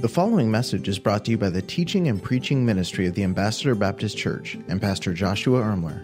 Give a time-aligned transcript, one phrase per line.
[0.00, 3.22] The following message is brought to you by the teaching and preaching ministry of the
[3.22, 6.00] Ambassador Baptist Church and Pastor Joshua Ermler.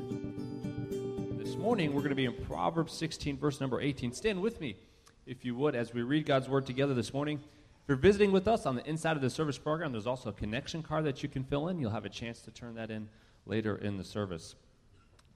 [1.38, 4.12] This morning we're going to be in Proverbs 16, verse number 18.
[4.12, 4.76] Stand with me,
[5.24, 7.38] if you would, as we read God's Word together this morning.
[7.38, 10.34] If you're visiting with us on the inside of the service program, there's also a
[10.34, 11.78] connection card that you can fill in.
[11.80, 13.08] You'll have a chance to turn that in
[13.46, 14.56] later in the service.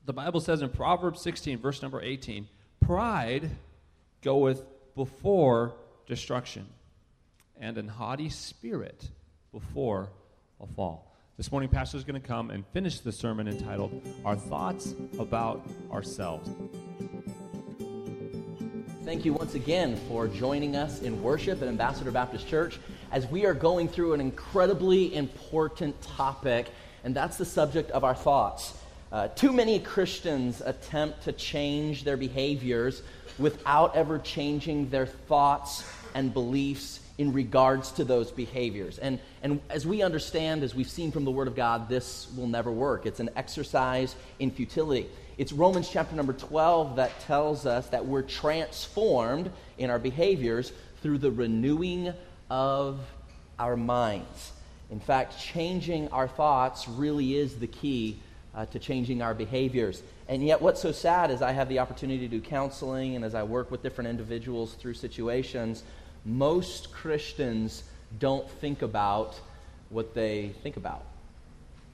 [0.05, 2.47] The Bible says in Proverbs 16, verse number 18,
[2.83, 3.49] Pride
[4.21, 4.63] goeth
[4.95, 5.73] before
[6.07, 6.67] destruction
[7.61, 9.09] and an haughty spirit
[9.53, 10.09] before
[10.61, 11.15] a fall.
[11.37, 15.65] This morning, Pastor is going to come and finish the sermon entitled Our Thoughts About
[15.93, 16.49] Ourselves.
[19.05, 22.79] Thank you once again for joining us in worship at Ambassador Baptist Church
[23.13, 26.71] as we are going through an incredibly important topic,
[27.05, 28.75] and that's the subject of our thoughts.
[29.13, 33.03] Uh, too many Christians attempt to change their behaviors
[33.39, 35.85] without ever changing their thoughts
[36.15, 38.97] and beliefs in regards to those behaviors.
[38.97, 42.47] And, and as we understand, as we've seen from the Word of God, this will
[42.47, 43.05] never work.
[43.05, 45.07] It's an exercise in futility.
[45.37, 51.19] It's Romans chapter number 12 that tells us that we're transformed in our behaviors through
[51.19, 52.15] the renewing
[52.49, 52.99] of
[53.59, 54.53] our minds.
[54.91, 58.19] In fact, changing our thoughts really is the key
[58.55, 60.03] uh, to changing our behaviors.
[60.27, 63.35] And yet, what's so sad is I have the opportunity to do counseling, and as
[63.35, 65.85] I work with different individuals through situations,
[66.25, 67.85] most Christians
[68.19, 69.39] don't think about
[69.89, 71.03] what they think about.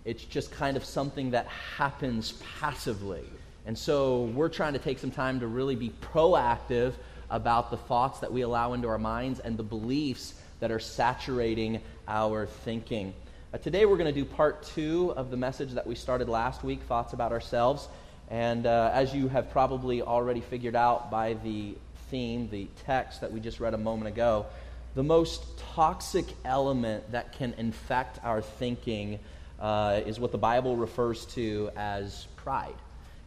[0.04, 3.24] It's just kind of something that happens passively.
[3.66, 6.92] And so we're trying to take some time to really be proactive
[7.30, 11.80] about the thoughts that we allow into our minds and the beliefs that are saturating
[12.06, 13.12] our thinking.
[13.52, 16.62] Uh, today we're going to do part two of the message that we started last
[16.62, 17.88] week Thoughts About Ourselves.
[18.30, 21.76] And uh, as you have probably already figured out by the
[22.10, 24.46] theme, the text that we just read a moment ago,
[24.94, 29.18] the most toxic element that can infect our thinking
[29.60, 32.74] uh, is what the Bible refers to as pride.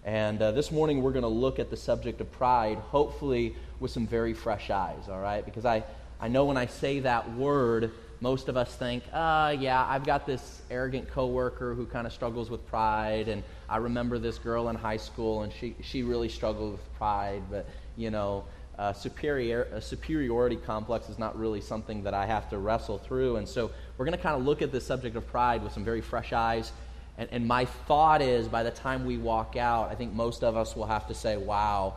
[0.05, 3.91] And uh, this morning we're going to look at the subject of pride, hopefully with
[3.91, 5.43] some very fresh eyes, all right?
[5.43, 5.83] Because I,
[6.19, 7.91] I know when I say that word,
[8.21, 12.49] most of us think, uh, yeah, I've got this arrogant coworker who kind of struggles
[12.49, 16.73] with pride, and I remember this girl in high school, and she, she really struggled
[16.73, 17.65] with pride, but,
[17.95, 18.45] you know,
[18.79, 23.35] uh, superior, a superiority complex is not really something that I have to wrestle through.
[23.35, 25.83] And so we're going to kind of look at the subject of pride with some
[25.83, 26.71] very fresh eyes.
[27.17, 30.55] And, and my thought is by the time we walk out, I think most of
[30.55, 31.95] us will have to say, wow,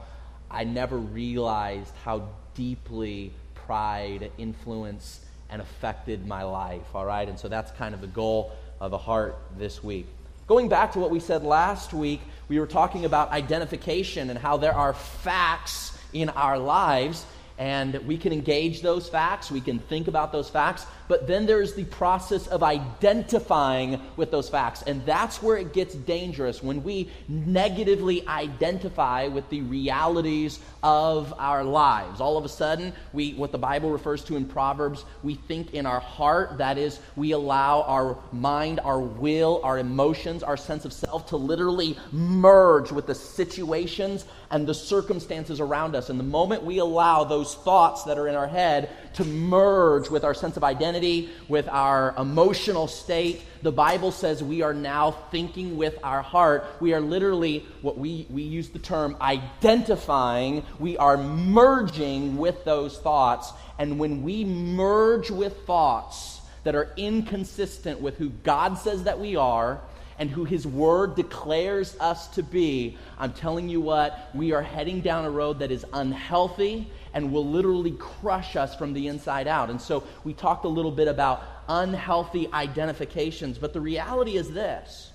[0.51, 5.21] I never realized how deeply pride influenced
[5.51, 6.97] and affected my life.
[6.97, 7.29] All right?
[7.29, 8.51] And so that's kind of the goal
[8.81, 10.09] of the heart this week.
[10.49, 14.57] Going back to what we said last week, we were talking about identification and how
[14.57, 17.25] there are facts in our lives.
[17.59, 21.75] And we can engage those facts, we can think about those facts, but then there's
[21.75, 24.83] the process of identifying with those facts.
[24.83, 31.63] And that's where it gets dangerous when we negatively identify with the realities of our
[31.63, 32.21] lives.
[32.21, 35.87] All of a sudden, we what the Bible refers to in Proverbs, we think in
[35.87, 40.93] our heart, that is, we allow our mind, our will, our emotions, our sense of
[40.93, 46.11] self to literally merge with the situations and the circumstances around us.
[46.11, 50.25] And the moment we allow those thoughts that are in our head to merge with
[50.25, 53.43] our sense of identity, with our emotional state.
[53.63, 56.67] The Bible says we are now thinking with our heart.
[56.81, 62.99] We are literally, what we, we use the term identifying, we are merging with those
[62.99, 63.53] thoughts.
[63.79, 69.35] And when we merge with thoughts that are inconsistent with who God says that we
[69.35, 69.81] are,
[70.19, 75.01] and who His Word declares us to be, I'm telling you what, we are heading
[75.01, 79.71] down a road that is unhealthy and will literally crush us from the inside out.
[79.71, 85.11] And so we talked a little bit about unhealthy identifications, but the reality is this,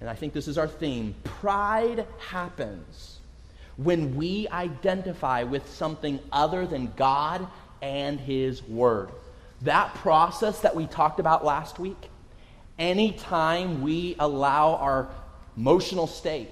[0.00, 3.18] and I think this is our theme pride happens
[3.76, 7.46] when we identify with something other than God
[7.80, 9.10] and His Word.
[9.62, 12.07] That process that we talked about last week,
[12.78, 15.08] anytime we allow our
[15.56, 16.48] emotional state,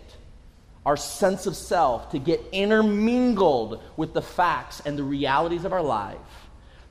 [0.85, 5.83] our sense of self to get intermingled with the facts and the realities of our
[5.83, 6.17] life,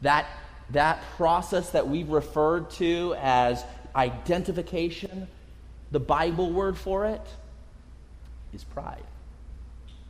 [0.02, 0.26] that,
[0.72, 3.64] that process that we've referred to as
[3.96, 5.28] identification,
[5.92, 7.22] the Bible word for it
[8.54, 9.04] is pride.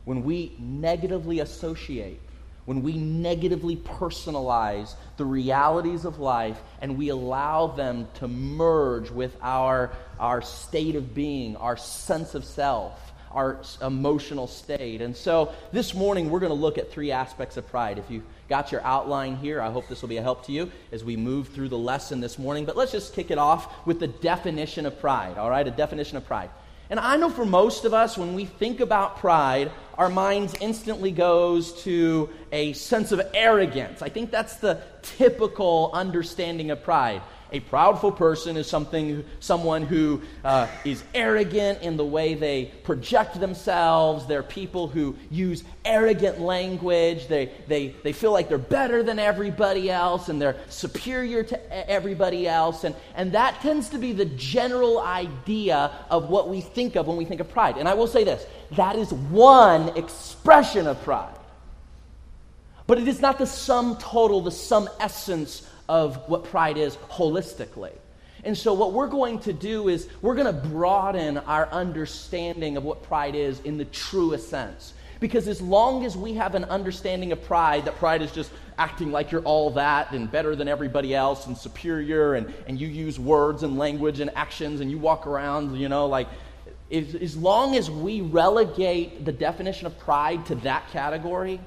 [0.05, 2.21] When we negatively associate,
[2.65, 9.35] when we negatively personalize the realities of life and we allow them to merge with
[9.41, 15.01] our, our state of being, our sense of self, our emotional state.
[15.01, 17.99] And so this morning we're going to look at three aspects of pride.
[17.99, 20.71] If you got your outline here, I hope this will be a help to you
[20.91, 22.65] as we move through the lesson this morning.
[22.65, 25.67] But let's just kick it off with the definition of pride, all right?
[25.67, 26.49] A definition of pride.
[26.89, 31.11] And I know for most of us, when we think about pride, our minds instantly
[31.11, 34.01] goes to a sense of arrogance.
[34.01, 37.21] I think that's the typical understanding of pride.
[37.55, 43.39] A proudful person is something, someone who uh, is arrogant in the way they project
[43.39, 44.25] themselves.
[44.25, 47.29] They're people who use arrogant language.
[47.29, 52.45] They, they, they feel like they're better than everybody else and they're superior to everybody
[52.45, 52.83] else.
[52.83, 57.15] And, and that tends to be the general idea of what we think of when
[57.15, 57.77] we think of pride.
[57.77, 61.37] And I will say this that is one expression of pride.
[62.85, 67.93] But it is not the sum total, the sum essence of what pride is holistically.
[68.43, 72.83] And so, what we're going to do is we're going to broaden our understanding of
[72.83, 74.93] what pride is in the truest sense.
[75.19, 79.11] Because as long as we have an understanding of pride, that pride is just acting
[79.11, 83.19] like you're all that and better than everybody else and superior, and, and you use
[83.19, 86.27] words and language and actions and you walk around, you know, like,
[86.91, 91.59] as, as long as we relegate the definition of pride to that category,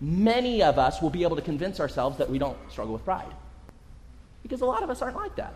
[0.00, 3.32] many of us will be able to convince ourselves that we don't struggle with pride.
[4.46, 5.54] Because a lot of us aren't like that.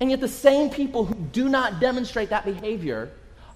[0.00, 3.10] And yet, the same people who do not demonstrate that behavior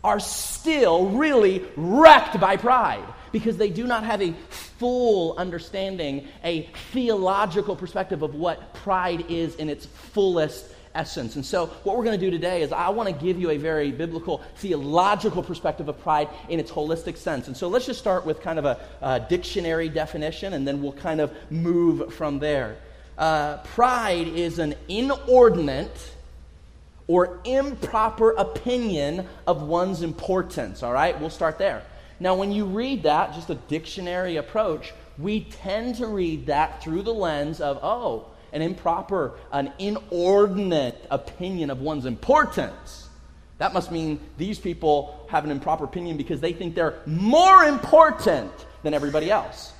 [0.04, 3.02] are still really wrecked by pride
[3.32, 9.54] because they do not have a full understanding, a theological perspective of what pride is
[9.56, 11.36] in its fullest essence.
[11.36, 13.56] And so, what we're going to do today is I want to give you a
[13.56, 17.46] very biblical, theological perspective of pride in its holistic sense.
[17.46, 20.92] And so, let's just start with kind of a, a dictionary definition, and then we'll
[20.92, 22.76] kind of move from there
[23.18, 26.12] uh, pride is an inordinate
[27.06, 30.82] or improper opinion of one's importance.
[30.82, 31.82] All right, we'll start there.
[32.18, 37.02] Now, when you read that, just a dictionary approach, we tend to read that through
[37.02, 43.08] the lens of, oh, an improper, an inordinate opinion of one's importance.
[43.58, 48.52] That must mean these people have an improper opinion because they think they're more important
[48.82, 49.72] than everybody else.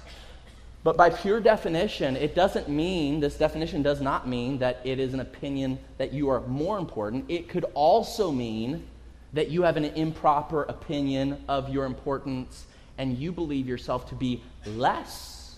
[0.87, 5.15] But by pure definition, it doesn't mean, this definition does not mean that it is
[5.15, 7.25] an opinion that you are more important.
[7.27, 8.87] It could also mean
[9.33, 12.67] that you have an improper opinion of your importance
[12.99, 15.57] and you believe yourself to be less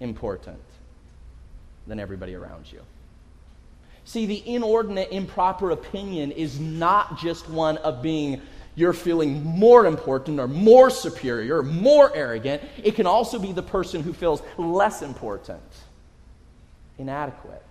[0.00, 0.60] important
[1.86, 2.82] than everybody around you.
[4.04, 8.42] See, the inordinate, improper opinion is not just one of being
[8.78, 12.62] you're feeling more important or more superior or more arrogant.
[12.84, 15.60] It can also be the person who feels less important,
[16.96, 17.64] inadequate,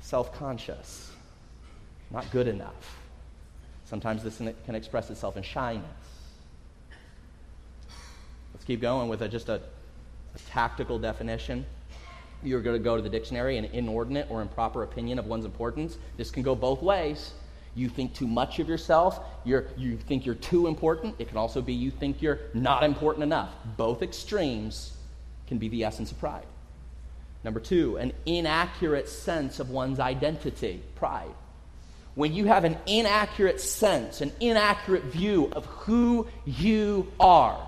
[0.00, 1.10] self conscious,
[2.12, 2.96] not good enough.
[3.86, 5.84] Sometimes this can express itself in shyness.
[8.54, 9.54] Let's keep going with a, just a,
[10.34, 11.66] a tactical definition.
[12.44, 15.98] You're going to go to the dictionary, an inordinate or improper opinion of one's importance.
[16.16, 17.32] This can go both ways.
[17.74, 19.20] You think too much of yourself.
[19.44, 21.16] You're, you think you're too important.
[21.18, 23.50] It can also be you think you're not important enough.
[23.76, 24.96] Both extremes
[25.46, 26.46] can be the essence of pride.
[27.44, 31.30] Number two, an inaccurate sense of one's identity, pride.
[32.14, 37.58] When you have an inaccurate sense, an inaccurate view of who you are,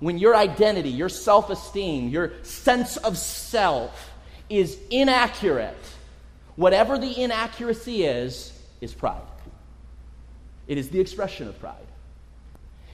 [0.00, 4.12] when your identity, your self esteem, your sense of self
[4.48, 5.76] is inaccurate,
[6.56, 9.20] whatever the inaccuracy is, is pride.
[10.68, 11.74] It is the expression of pride.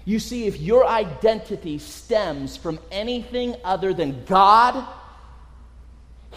[0.07, 4.87] You see, if your identity stems from anything other than God,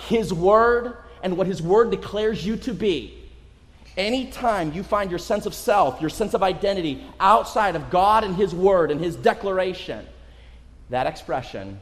[0.07, 3.13] His Word, and what His Word declares you to be,
[3.97, 8.35] anytime you find your sense of self, your sense of identity outside of God and
[8.35, 10.05] His Word and His declaration,
[10.89, 11.79] that expression,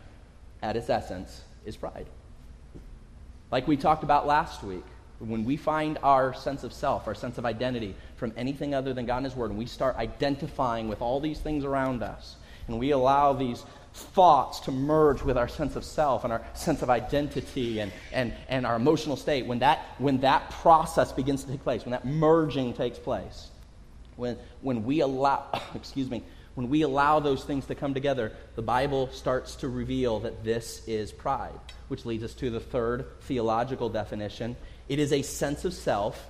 [0.62, 2.08] at its essence, is pride.
[3.52, 4.84] Like we talked about last week,
[5.20, 9.06] when we find our sense of self, our sense of identity from anything other than
[9.06, 12.36] God and His Word, and we start identifying with all these things around us,
[12.68, 16.82] and we allow these thoughts to merge with our sense of self and our sense
[16.82, 21.52] of identity and, and, and our emotional state, when that, when that process begins to
[21.52, 23.52] take place, when that merging takes place,
[24.18, 25.46] when, when we allow,
[25.76, 26.24] excuse me,
[26.56, 30.86] when we allow those things to come together, the Bible starts to reveal that this
[30.88, 31.52] is pride,
[31.88, 34.56] which leads us to the third theological definition
[34.88, 36.30] it is a sense of self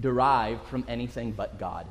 [0.00, 1.86] derived from anything but God.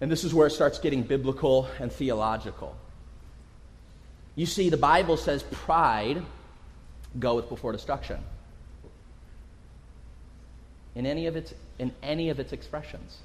[0.00, 2.76] And this is where it starts getting biblical and theological.
[4.34, 6.22] You see, the Bible says pride
[7.18, 8.18] goeth before destruction.
[10.94, 13.18] In any of its, in any of its expressions.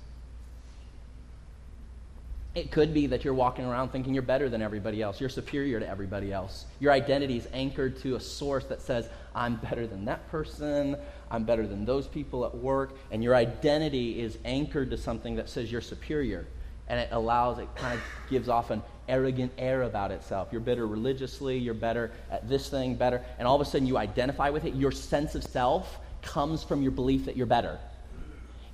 [2.58, 5.22] It could be that you're walking around thinking you're better than everybody else.
[5.22, 6.66] You're superior to everybody else.
[6.80, 10.98] Your identity is anchored to a source that says, I'm better than that person.
[11.30, 12.98] I'm better than those people at work.
[13.12, 16.48] And your identity is anchored to something that says you're superior.
[16.88, 20.48] And it allows, it kind of gives off an arrogant air about itself.
[20.52, 23.24] You're better religiously, you're better at this thing, better.
[23.38, 24.74] And all of a sudden you identify with it.
[24.74, 27.78] Your sense of self comes from your belief that you're better.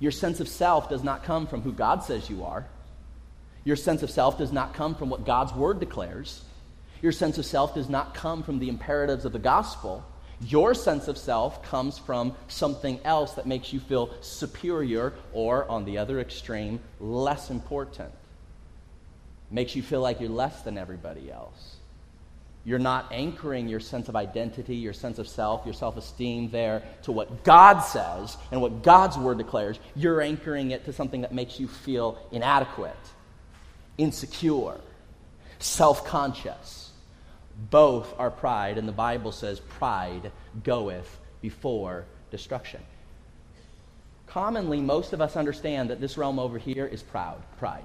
[0.00, 2.66] Your sense of self does not come from who God says you are.
[3.64, 6.44] Your sense of self does not come from what God's word declares.
[7.00, 10.04] Your sense of self does not come from the imperatives of the gospel.
[10.40, 15.84] Your sense of self comes from something else that makes you feel superior or, on
[15.84, 18.12] the other extreme, less important.
[19.50, 21.76] Makes you feel like you're less than everybody else.
[22.66, 26.82] You're not anchoring your sense of identity, your sense of self, your self esteem there
[27.02, 29.78] to what God says and what God's word declares.
[29.94, 32.96] You're anchoring it to something that makes you feel inadequate
[33.98, 34.80] insecure,
[35.58, 36.90] self conscious.
[37.70, 40.32] Both are pride, and the Bible says pride
[40.64, 42.80] goeth before destruction.
[44.26, 47.84] Commonly, most of us understand that this realm over here is proud, pride.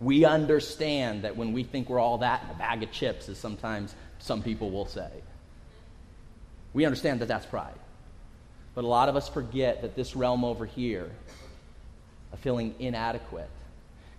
[0.00, 3.38] We understand that when we think we're all that in a bag of chips, as
[3.38, 5.10] sometimes some people will say,
[6.72, 7.78] we understand that that's pride.
[8.74, 11.10] But a lot of us forget that this realm over here,
[12.32, 13.50] of feeling inadequate,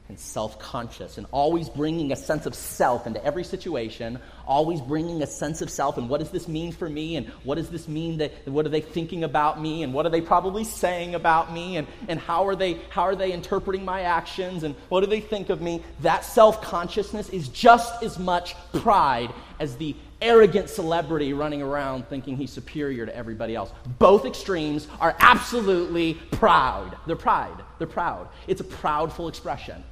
[0.08, 5.22] and self conscious and always bringing a sense of self into every situation, always bringing
[5.24, 7.88] a sense of self and what does this mean for me and what does this
[7.88, 11.52] mean that what are they thinking about me and what are they probably saying about
[11.52, 15.08] me and, and how are they how are they interpreting my actions and what do
[15.08, 15.84] they think of me?
[16.02, 22.38] That self consciousness is just as much pride as the arrogant celebrity running around thinking
[22.38, 23.72] he's superior to everybody else.
[24.00, 26.96] Both extremes are absolutely proud.
[27.06, 27.64] They're pride.
[27.78, 28.30] They're proud.
[28.48, 29.84] It's a proudful expression.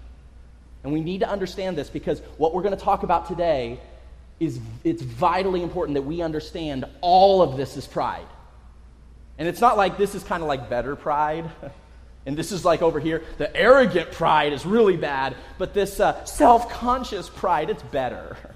[0.83, 3.79] And we need to understand this because what we're going to talk about today
[4.39, 8.25] is it's vitally important that we understand all of this is pride.
[9.37, 11.49] And it's not like this is kind of like better pride.
[12.25, 16.23] And this is like over here, the arrogant pride is really bad, but this uh,
[16.23, 18.37] self conscious pride, it's better.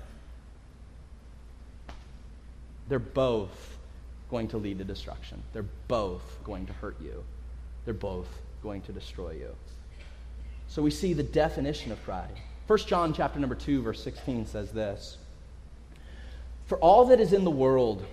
[2.87, 3.77] They're both
[4.29, 5.43] going to lead to destruction.
[5.51, 7.25] They're both going to hurt you.
[7.83, 8.29] They're both
[8.63, 9.53] going to destroy you.
[10.67, 12.39] So we see the definition of pride.
[12.67, 15.17] 1 John chapter number 2 verse 16 says this.
[16.65, 18.05] For all that is in the world,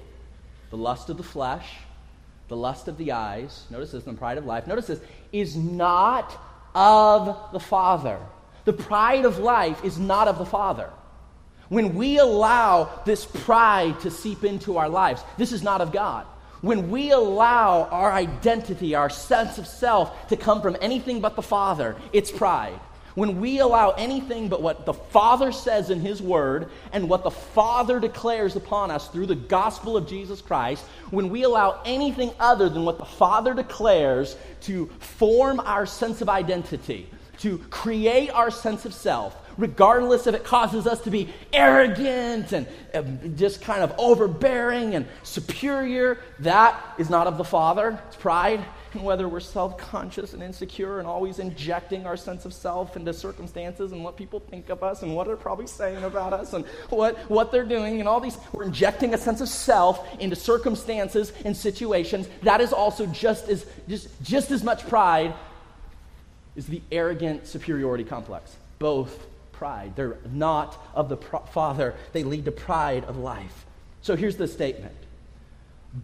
[0.70, 1.66] the lust of the flesh,
[2.48, 5.00] the lust of the eyes, notice this, the pride of life, notice this,
[5.32, 6.40] is not
[6.74, 8.18] of the Father.
[8.64, 10.90] The pride of life is not of the Father.
[11.68, 16.26] When we allow this pride to seep into our lives, this is not of God.
[16.64, 21.42] When we allow our identity, our sense of self to come from anything but the
[21.42, 22.80] Father, it's pride.
[23.14, 27.30] When we allow anything but what the Father says in His Word and what the
[27.30, 32.70] Father declares upon us through the gospel of Jesus Christ, when we allow anything other
[32.70, 38.84] than what the Father declares to form our sense of identity, to create our sense
[38.84, 42.66] of self, regardless if it causes us to be arrogant and
[43.36, 46.18] just kind of overbearing and superior.
[46.40, 48.64] That is not of the Father, it's pride.
[48.94, 53.12] And whether we're self conscious and insecure and always injecting our sense of self into
[53.12, 56.64] circumstances and what people think of us and what they're probably saying about us and
[56.90, 61.32] what, what they're doing and all these, we're injecting a sense of self into circumstances
[61.44, 62.28] and situations.
[62.44, 65.34] That is also just as, just, just as much pride
[66.56, 68.56] is the arrogant superiority complex.
[68.78, 69.96] Both pride.
[69.96, 73.64] They're not of the pro- Father, they lead to pride of life.
[74.02, 74.94] So here's the statement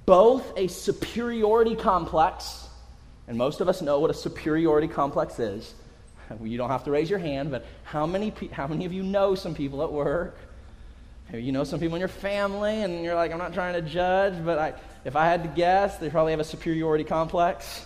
[0.06, 2.68] both a superiority complex,
[3.26, 5.74] and most of us know what a superiority complex is.
[6.44, 9.34] You don't have to raise your hand, but how many, how many of you know
[9.34, 10.38] some people at work?
[11.32, 14.34] You know some people in your family, and you're like, I'm not trying to judge,
[14.44, 17.84] but I, if I had to guess, they probably have a superiority complex,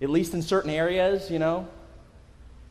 [0.00, 1.66] at least in certain areas, you know.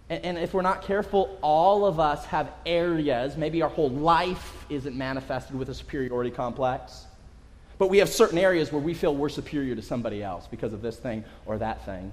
[0.10, 4.66] And, and if we're not careful, all of us have areas, maybe our whole life
[4.70, 7.06] isn't manifested with a superiority complex.
[7.78, 10.82] But we have certain areas where we feel we're superior to somebody else because of
[10.82, 12.12] this thing or that thing.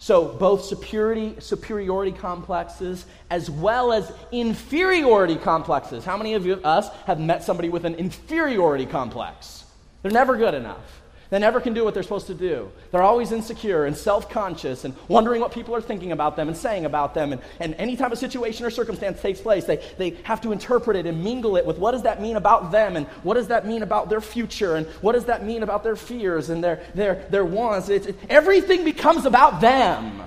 [0.00, 6.04] So, both superiority, superiority complexes as well as inferiority complexes.
[6.04, 9.64] How many of us have met somebody with an inferiority complex?
[10.02, 10.97] They're never good enough.
[11.30, 12.70] They never can do what they're supposed to do.
[12.90, 16.56] They're always insecure and self conscious and wondering what people are thinking about them and
[16.56, 17.32] saying about them.
[17.32, 20.96] And, and any time a situation or circumstance takes place, they, they have to interpret
[20.96, 23.66] it and mingle it with what does that mean about them and what does that
[23.66, 27.26] mean about their future and what does that mean about their fears and their, their,
[27.30, 27.90] their wants.
[27.90, 30.22] It's, it, everything becomes about them.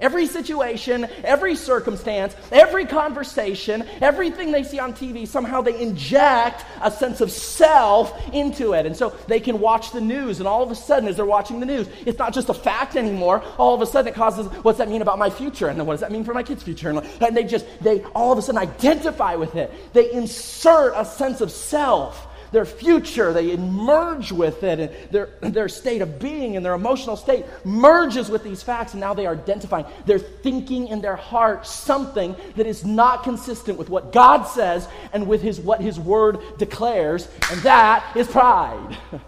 [0.00, 6.90] Every situation, every circumstance, every conversation, everything they see on TV, somehow they inject a
[6.90, 8.86] sense of self into it.
[8.86, 11.60] And so they can watch the news, and all of a sudden, as they're watching
[11.60, 13.44] the news, it's not just a fact anymore.
[13.56, 15.68] All of a sudden, it causes, what's that mean about my future?
[15.68, 16.90] And then what does that mean for my kids' future?
[16.90, 19.72] And they just, they all of a sudden identify with it.
[19.92, 25.68] They insert a sense of self their future, they merge with it, and their, their
[25.68, 29.34] state of being and their emotional state merges with these facts, and now they are
[29.34, 29.84] identifying.
[30.06, 35.26] They're thinking in their heart something that is not consistent with what God says and
[35.26, 38.96] with his, what His Word declares, and that is pride.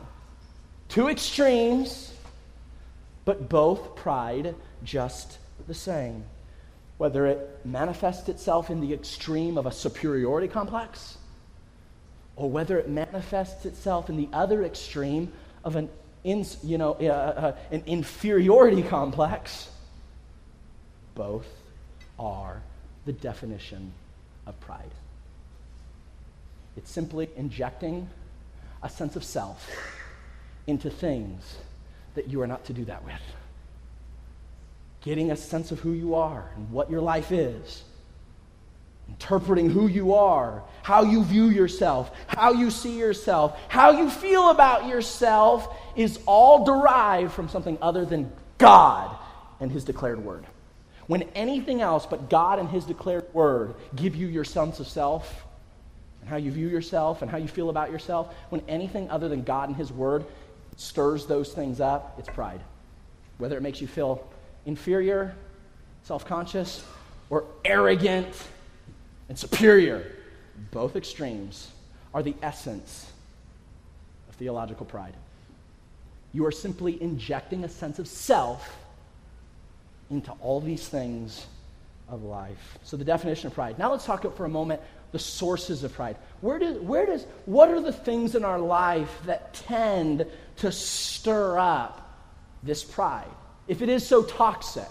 [0.89, 2.13] Two extremes,
[3.25, 4.55] but both pride
[4.85, 6.25] just the same.
[6.97, 11.16] Whether it manifests itself in the extreme of a superiority complex
[12.37, 15.33] or whether it manifests itself in the other extreme
[15.65, 15.89] of an,
[16.23, 19.71] you know, uh, uh, an inferiority complex,
[21.15, 21.47] both
[22.19, 22.63] are
[23.07, 23.93] the definition
[24.47, 24.91] of pride.
[26.77, 28.09] It's simply injecting
[28.83, 29.69] a sense of self
[30.67, 31.57] into things
[32.15, 33.15] that you are not to do that with.
[35.03, 37.85] Getting a sense of who you are and what your life is
[39.09, 44.51] interpreting who you are, how you view yourself, how you see yourself, how you feel
[44.51, 49.17] about yourself is all derived from something other than God
[49.61, 50.45] and His declared word.
[51.07, 55.45] When anything else but God and His declared word give you your sense of self
[56.21, 59.43] and how you view yourself and how you feel about yourself, when anything other than
[59.43, 60.27] God and His word
[60.77, 62.61] stirs those things up, it's pride.
[63.39, 64.29] Whether it makes you feel
[64.67, 65.35] inferior,
[66.03, 66.85] self conscious,
[67.31, 68.37] or arrogant
[69.29, 70.13] and superior,
[70.71, 71.71] both extremes,
[72.15, 73.11] are the essence
[74.29, 75.15] of theological pride.
[76.33, 78.77] You are simply injecting a sense of self
[80.11, 81.47] into all these things
[82.09, 82.79] of life.
[82.85, 83.79] So, the definition of pride.
[83.79, 84.81] Now, let's talk for a moment
[85.13, 86.17] the sources of pride.
[86.41, 91.59] Where, do, where does, what are the things in our life that tend to stir
[91.59, 92.21] up
[92.63, 93.31] this pride?
[93.67, 94.85] If it is so toxic,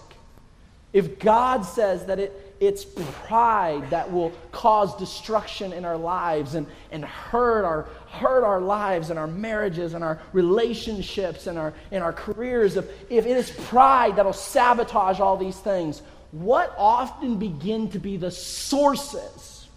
[0.92, 6.66] if God says that it, it's pride that will cause destruction in our lives and,
[6.90, 12.02] and hurt, our, hurt our lives and our marriages and our relationships and our, and
[12.02, 12.76] our careers.
[12.76, 18.16] If, if it is pride that'll sabotage all these things, what often begin to be
[18.16, 19.68] the sources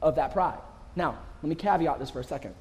[0.00, 0.58] of that pride?
[0.94, 2.54] Now, let me caveat this for a second.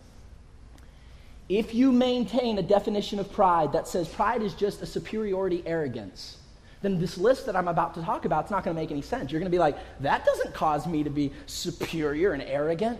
[1.47, 6.37] If you maintain a definition of pride that says pride is just a superiority arrogance,
[6.85, 9.01] then this list that I'm about to talk about is not going to make any
[9.01, 9.31] sense.
[9.31, 12.99] You're going to be like, that doesn't cause me to be superior and arrogant.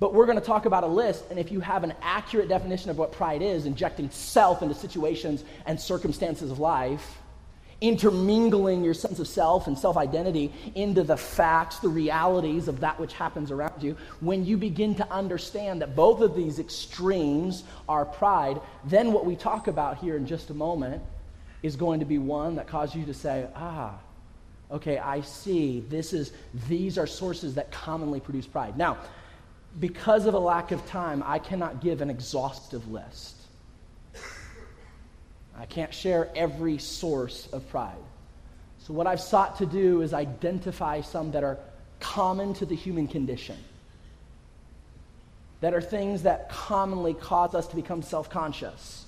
[0.00, 2.90] But we're going to talk about a list, and if you have an accurate definition
[2.90, 7.18] of what pride is, injecting self into situations and circumstances of life,
[7.80, 12.98] intermingling your sense of self and self identity into the facts, the realities of that
[12.98, 18.04] which happens around you, when you begin to understand that both of these extremes are
[18.04, 21.02] pride, then what we talk about here in just a moment
[21.62, 23.98] is going to be one that causes you to say, ah,
[24.70, 25.80] okay, I see.
[25.88, 26.32] This is,
[26.68, 28.76] these are sources that commonly produce pride.
[28.76, 28.98] Now,
[29.80, 33.36] because of a lack of time, I cannot give an exhaustive list.
[35.58, 37.96] I can't share every source of pride.
[38.78, 41.58] So, what I've sought to do is identify some that are
[42.00, 43.56] common to the human condition,
[45.60, 49.04] that are things that commonly cause us to become self conscious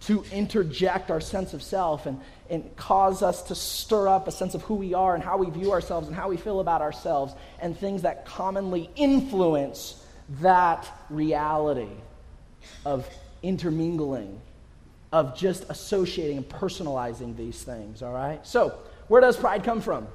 [0.00, 4.54] to interject our sense of self and, and cause us to stir up a sense
[4.54, 7.34] of who we are and how we view ourselves and how we feel about ourselves
[7.60, 10.04] and things that commonly influence
[10.40, 11.90] that reality
[12.84, 13.08] of
[13.42, 14.40] intermingling,
[15.12, 18.46] of just associating and personalizing these things, all right?
[18.46, 20.06] So, where does pride come from?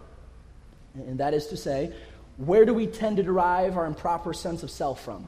[0.94, 1.92] And that is to say,
[2.38, 5.28] where do we tend to derive our improper sense of self from?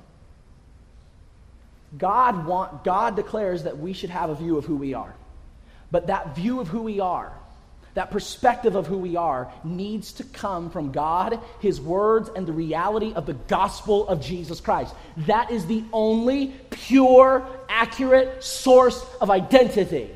[1.97, 5.13] God, want, God declares that we should have a view of who we are.
[5.91, 7.31] But that view of who we are,
[7.93, 12.53] that perspective of who we are, needs to come from God, His words, and the
[12.53, 14.93] reality of the gospel of Jesus Christ.
[15.17, 20.09] That is the only pure, accurate source of identity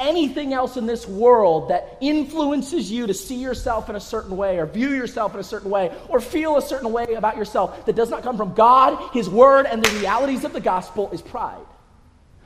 [0.00, 4.58] anything else in this world that influences you to see yourself in a certain way
[4.58, 7.96] or view yourself in a certain way or feel a certain way about yourself that
[7.96, 11.64] does not come from God, His Word, and the realities of the gospel is pride.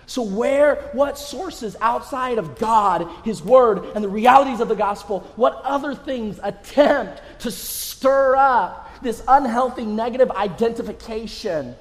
[0.07, 5.21] So, where, what sources outside of God, His Word, and the realities of the gospel,
[5.37, 11.77] what other things attempt to stir up this unhealthy negative identification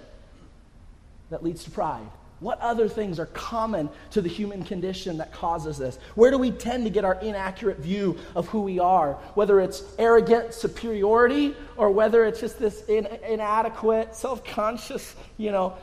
[1.29, 2.09] that leads to pride?
[2.39, 5.97] What other things are common to the human condition that causes this?
[6.13, 9.13] Where do we tend to get our inaccurate view of who we are?
[9.33, 15.75] Whether it's arrogant superiority or whether it's just this in, inadequate, self conscious, you know,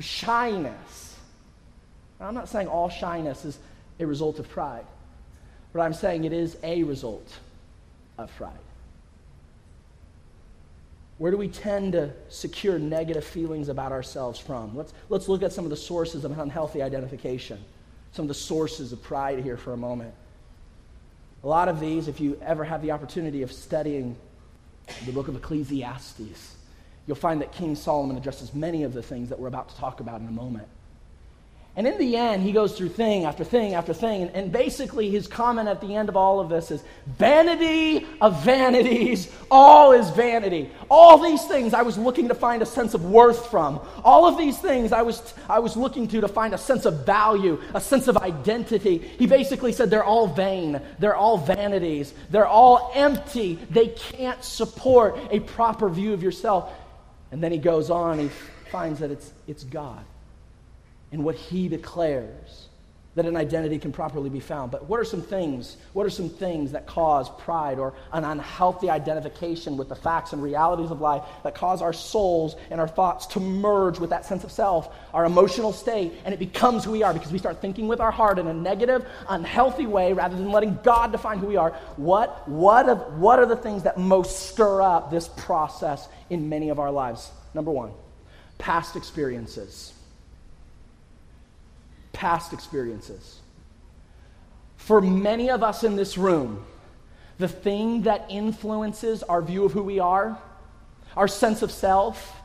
[0.00, 1.16] shyness.
[2.20, 3.58] I'm not saying all shyness is
[3.98, 4.84] a result of pride,
[5.72, 7.38] but I'm saying it is a result
[8.18, 8.52] of pride.
[11.20, 14.74] Where do we tend to secure negative feelings about ourselves from?
[14.74, 17.62] Let's, let's look at some of the sources of unhealthy identification,
[18.12, 20.14] some of the sources of pride here for a moment.
[21.44, 24.16] A lot of these, if you ever have the opportunity of studying
[25.04, 26.56] the book of Ecclesiastes,
[27.06, 30.00] you'll find that King Solomon addresses many of the things that we're about to talk
[30.00, 30.68] about in a moment.
[31.76, 34.22] And in the end, he goes through thing after thing after thing.
[34.22, 38.42] And, and, basically, his comment at the end of all of this is vanity of
[38.42, 40.68] vanities, all is vanity.
[40.90, 43.80] All these things I was looking to find a sense of worth from.
[44.04, 47.06] All of these things I was, I was looking to to find a sense of
[47.06, 48.98] value, a sense of identity.
[48.98, 53.60] He basically said they're all vain, they're all vanities, they're all empty.
[53.70, 56.72] They can't support a proper view of yourself.
[57.30, 58.28] And then he goes on, he
[58.72, 60.04] finds that it's, it's God
[61.12, 62.68] in what he declares
[63.16, 64.70] that an identity can properly be found.
[64.70, 65.76] But what are some things?
[65.94, 70.40] What are some things that cause pride or an unhealthy identification with the facts and
[70.40, 74.44] realities of life that cause our souls and our thoughts to merge with that sense
[74.44, 77.88] of self, our emotional state, and it becomes who we are because we start thinking
[77.88, 81.56] with our heart in a negative, unhealthy way rather than letting God define who we
[81.56, 81.72] are?
[81.96, 86.68] What, what, of, what are the things that most stir up this process in many
[86.68, 87.32] of our lives?
[87.54, 87.90] Number one,
[88.58, 89.94] past experiences
[92.20, 93.40] past experiences.
[94.76, 96.62] For many of us in this room,
[97.38, 100.38] the thing that influences our view of who we are,
[101.16, 102.36] our sense of self,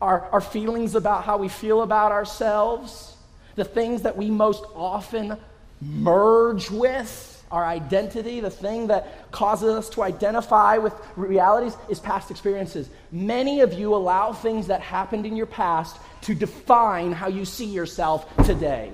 [0.00, 3.14] our, our feelings about how we feel about ourselves,
[3.56, 5.36] the things that we most often
[5.82, 12.30] merge with, our identity, the thing that causes us to identify with realities, is past
[12.30, 12.88] experiences.
[13.12, 17.66] Many of you allow things that happened in your past to define how you see
[17.66, 18.92] yourself today.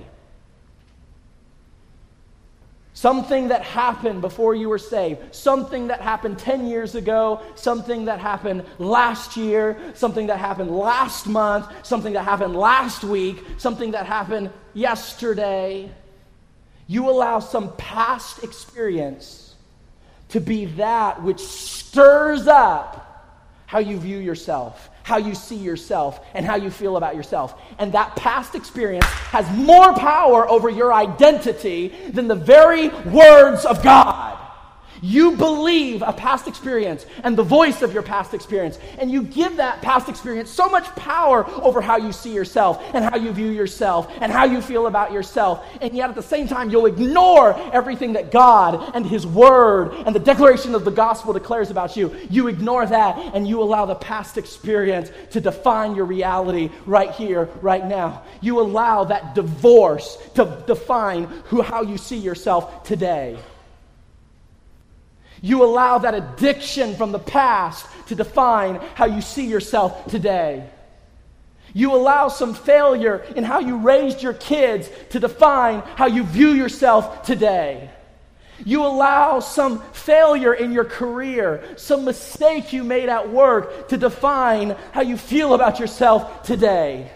[2.97, 5.35] Something that happened before you were saved.
[5.35, 7.43] Something that happened 10 years ago.
[7.53, 9.77] Something that happened last year.
[9.93, 11.67] Something that happened last month.
[11.85, 13.45] Something that happened last week.
[13.59, 15.91] Something that happened yesterday.
[16.87, 19.53] You allow some past experience
[20.29, 23.03] to be that which stirs up
[23.67, 27.61] how you view yourself how you see yourself and how you feel about yourself.
[27.79, 33.81] And that past experience has more power over your identity than the very words of
[33.81, 34.37] God.
[35.01, 39.57] You believe a past experience and the voice of your past experience, and you give
[39.57, 43.49] that past experience so much power over how you see yourself and how you view
[43.49, 45.65] yourself and how you feel about yourself.
[45.81, 50.15] And yet, at the same time, you'll ignore everything that God and His Word and
[50.15, 52.15] the declaration of the gospel declares about you.
[52.29, 57.49] You ignore that and you allow the past experience to define your reality right here,
[57.61, 58.23] right now.
[58.41, 63.37] You allow that divorce to define who, how you see yourself today.
[65.41, 70.69] You allow that addiction from the past to define how you see yourself today.
[71.73, 76.49] You allow some failure in how you raised your kids to define how you view
[76.49, 77.91] yourself today.
[78.65, 84.75] You allow some failure in your career, some mistake you made at work to define
[84.91, 87.11] how you feel about yourself today.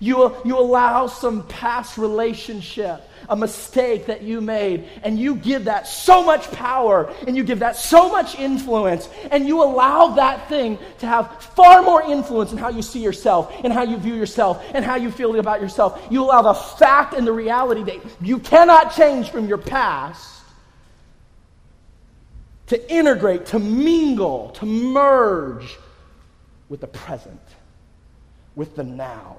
[0.00, 5.86] You, you allow some past relationship a mistake that you made, and you give that
[5.86, 10.78] so much power, and you give that so much influence, and you allow that thing
[11.00, 14.64] to have far more influence in how you see yourself, and how you view yourself,
[14.74, 16.06] and how you feel about yourself.
[16.10, 20.40] You allow the fact and the reality that you cannot change from your past
[22.66, 25.78] to integrate, to mingle, to merge
[26.68, 27.40] with the present,
[28.54, 29.36] with the now,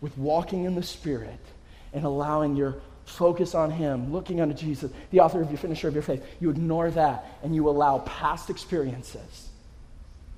[0.00, 1.38] with walking in the Spirit
[1.92, 5.94] and allowing your focus on Him, looking unto Jesus, the author of your finisher of
[5.94, 9.48] your faith, you ignore that and you allow past experiences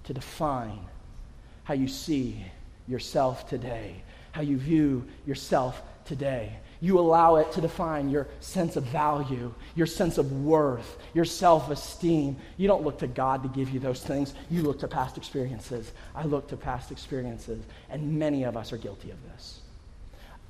[0.05, 0.81] to define
[1.65, 2.45] how you see
[2.89, 6.57] yourself today, how you view yourself today.
[6.81, 11.71] You allow it to define your sense of value, your sense of worth, your self
[11.71, 12.37] esteem.
[12.57, 14.35] You don't look to God to give you those things.
[14.51, 15.93] You look to past experiences.
[16.13, 19.62] I look to past experiences, and many of us are guilty of this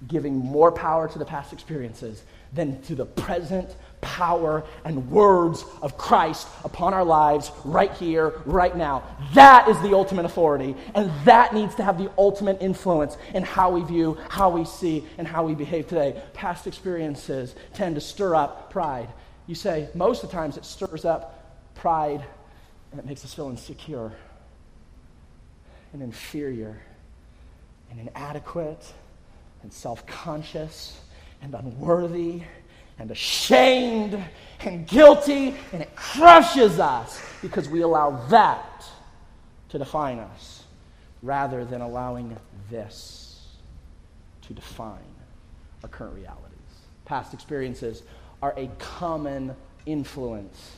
[0.08, 5.96] giving more power to the past experiences than to the present power and words of
[5.96, 9.04] Christ upon our lives right here, right now.
[9.34, 13.70] That is the ultimate authority, and that needs to have the ultimate influence in how
[13.70, 16.20] we view, how we see, and how we behave today.
[16.34, 19.08] Past experiences tend to stir up pride.
[19.46, 22.24] You say, most of the times it stirs up pride
[22.90, 24.12] and it makes us feel insecure
[25.92, 26.80] and inferior
[27.90, 28.92] and inadequate
[29.62, 31.00] and self conscious
[31.40, 32.42] and unworthy
[32.98, 34.22] and ashamed
[34.60, 38.84] and guilty, and it crushes us because we allow that
[39.70, 40.64] to define us
[41.22, 42.36] rather than allowing
[42.70, 43.46] this
[44.42, 44.98] to define
[45.82, 46.48] our current realities.
[47.04, 48.02] Past experiences
[48.40, 49.54] are a common
[49.86, 50.76] influence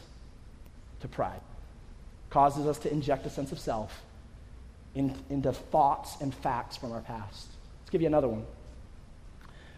[1.01, 1.41] to pride,
[2.31, 4.03] causes us to inject a sense of self
[4.95, 7.49] in, into thoughts and facts from our past.
[7.83, 8.45] Let's give you another one.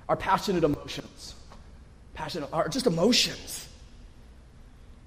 [0.08, 1.34] Our passionate emotions
[2.16, 3.68] passionate, or just emotions.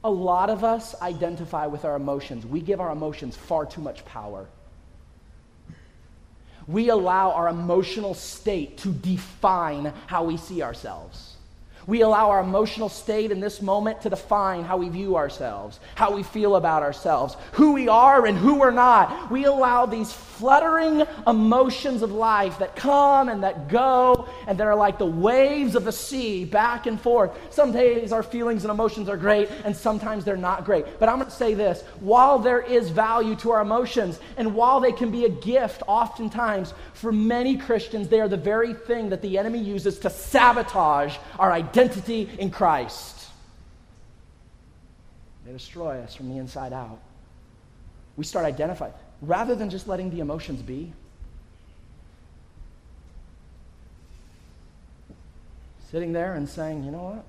[0.03, 2.45] A lot of us identify with our emotions.
[2.45, 4.47] We give our emotions far too much power.
[6.67, 11.28] We allow our emotional state to define how we see ourselves.
[11.89, 16.13] We allow our emotional state in this moment to define how we view ourselves, how
[16.13, 19.32] we feel about ourselves, who we are and who we're not.
[19.32, 24.75] We allow these fluttering emotions of life that come and that go and that are
[24.75, 27.32] like the waves of the sea back and forth.
[27.49, 30.99] Some days our feelings and emotions are great and sometimes they're not great.
[30.99, 34.80] But I'm going to say this while there is value to our emotions and while
[34.80, 39.23] they can be a gift, oftentimes for many Christians, they are the very thing that
[39.23, 43.27] the enemy uses to sabotage our identity identity in Christ.
[45.45, 46.99] They destroy us from the inside out.
[48.17, 50.91] We start identifying, rather than just letting the emotions be.
[55.89, 57.25] Sitting there and saying, you know what?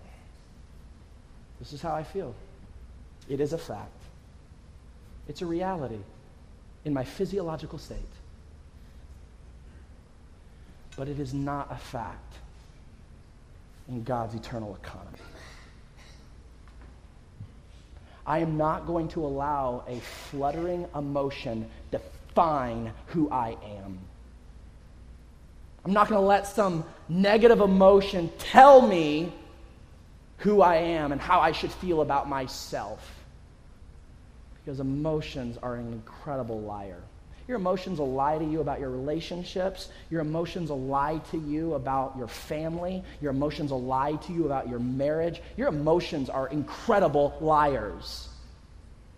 [1.60, 2.34] This is how I feel.
[3.28, 3.88] It is a fact.
[5.28, 6.00] It's a reality
[6.84, 7.98] in my physiological state.
[10.96, 12.34] But it is not a fact
[13.90, 15.18] in God's eternal economy.
[18.26, 23.98] I am not going to allow a fluttering emotion define who I am.
[25.84, 29.32] I'm not going to let some negative emotion tell me
[30.38, 33.16] who I am and how I should feel about myself.
[34.54, 37.02] Because emotions are an incredible liar.
[37.50, 39.88] Your emotions will lie to you about your relationships.
[40.08, 43.02] Your emotions will lie to you about your family.
[43.20, 45.42] Your emotions will lie to you about your marriage.
[45.56, 48.28] Your emotions are incredible liars.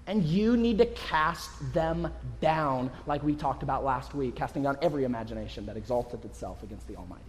[0.07, 4.79] And you need to cast them down, like we talked about last week, casting down
[4.81, 7.21] every imagination that exalted itself against the Almighty.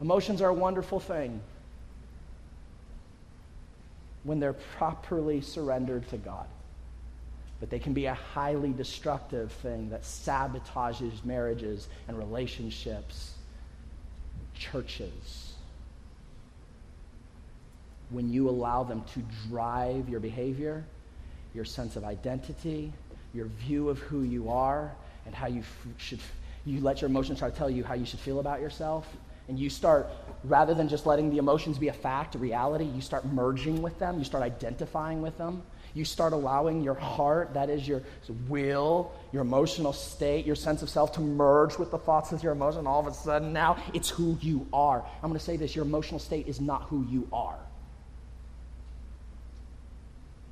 [0.00, 1.38] Emotions are a wonderful thing
[4.24, 6.46] when they're properly surrendered to God
[7.60, 13.34] but they can be a highly destructive thing that sabotages marriages and relationships,
[14.54, 15.54] churches.
[18.10, 20.84] When you allow them to drive your behavior,
[21.52, 22.92] your sense of identity,
[23.34, 24.94] your view of who you are,
[25.26, 26.20] and how you f- should,
[26.64, 29.06] you let your emotions try to tell you how you should feel about yourself,
[29.48, 30.08] and you start,
[30.44, 33.98] rather than just letting the emotions be a fact, a reality, you start merging with
[33.98, 35.62] them, you start identifying with them
[35.98, 38.02] you start allowing your heart, that is your
[38.48, 42.52] will, your emotional state, your sense of self to merge with the thoughts of your
[42.52, 45.04] emotion, all of a sudden now it's who you are.
[45.22, 47.58] I'm going to say this your emotional state is not who you are.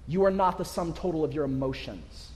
[0.09, 2.31] You are not the sum total of your emotions.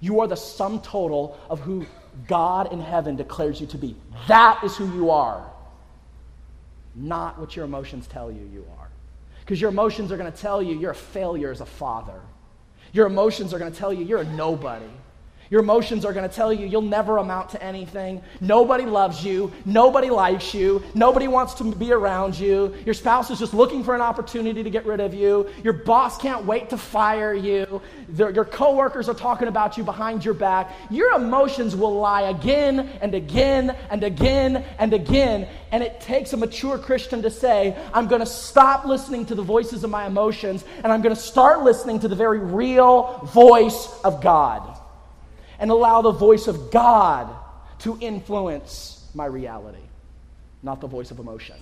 [0.00, 1.86] You are the sum total of who
[2.26, 3.96] God in heaven declares you to be.
[4.28, 5.50] That is who you are,
[6.94, 8.88] not what your emotions tell you you are.
[9.40, 12.20] Because your emotions are going to tell you you're a failure as a father.
[12.92, 14.84] Your emotions are going to tell you you're a nobody.
[15.52, 18.22] Your emotions are going to tell you you'll never amount to anything.
[18.40, 19.52] Nobody loves you.
[19.66, 20.82] Nobody likes you.
[20.94, 22.74] Nobody wants to be around you.
[22.86, 25.50] Your spouse is just looking for an opportunity to get rid of you.
[25.62, 27.82] Your boss can't wait to fire you.
[28.16, 30.72] Your coworkers are talking about you behind your back.
[30.88, 35.46] Your emotions will lie again and again and again and again.
[35.70, 39.42] And it takes a mature Christian to say, I'm going to stop listening to the
[39.42, 44.00] voices of my emotions and I'm going to start listening to the very real voice
[44.02, 44.78] of God
[45.62, 47.34] and allow the voice of God
[47.78, 49.78] to influence my reality,
[50.62, 51.56] not the voice of emotion.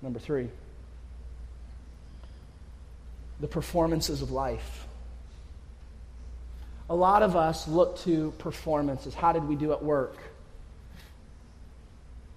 [0.00, 0.48] Number three,
[3.40, 4.86] the performances of life
[6.90, 9.14] A lot of us look to performances.
[9.14, 10.16] How did we do at work?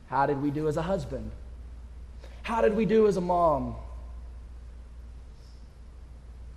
[0.08, 1.32] How did we do as a husband?
[2.44, 3.76] How did we do as a mom?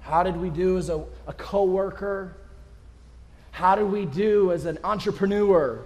[0.04, 2.36] How did we do as a, a co worker?
[3.52, 5.80] How did we do as an entrepreneur?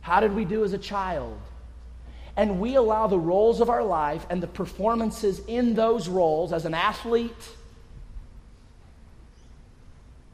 [0.00, 1.38] How did we do as a child?
[2.38, 6.64] And we allow the roles of our life and the performances in those roles as
[6.64, 7.48] an athlete,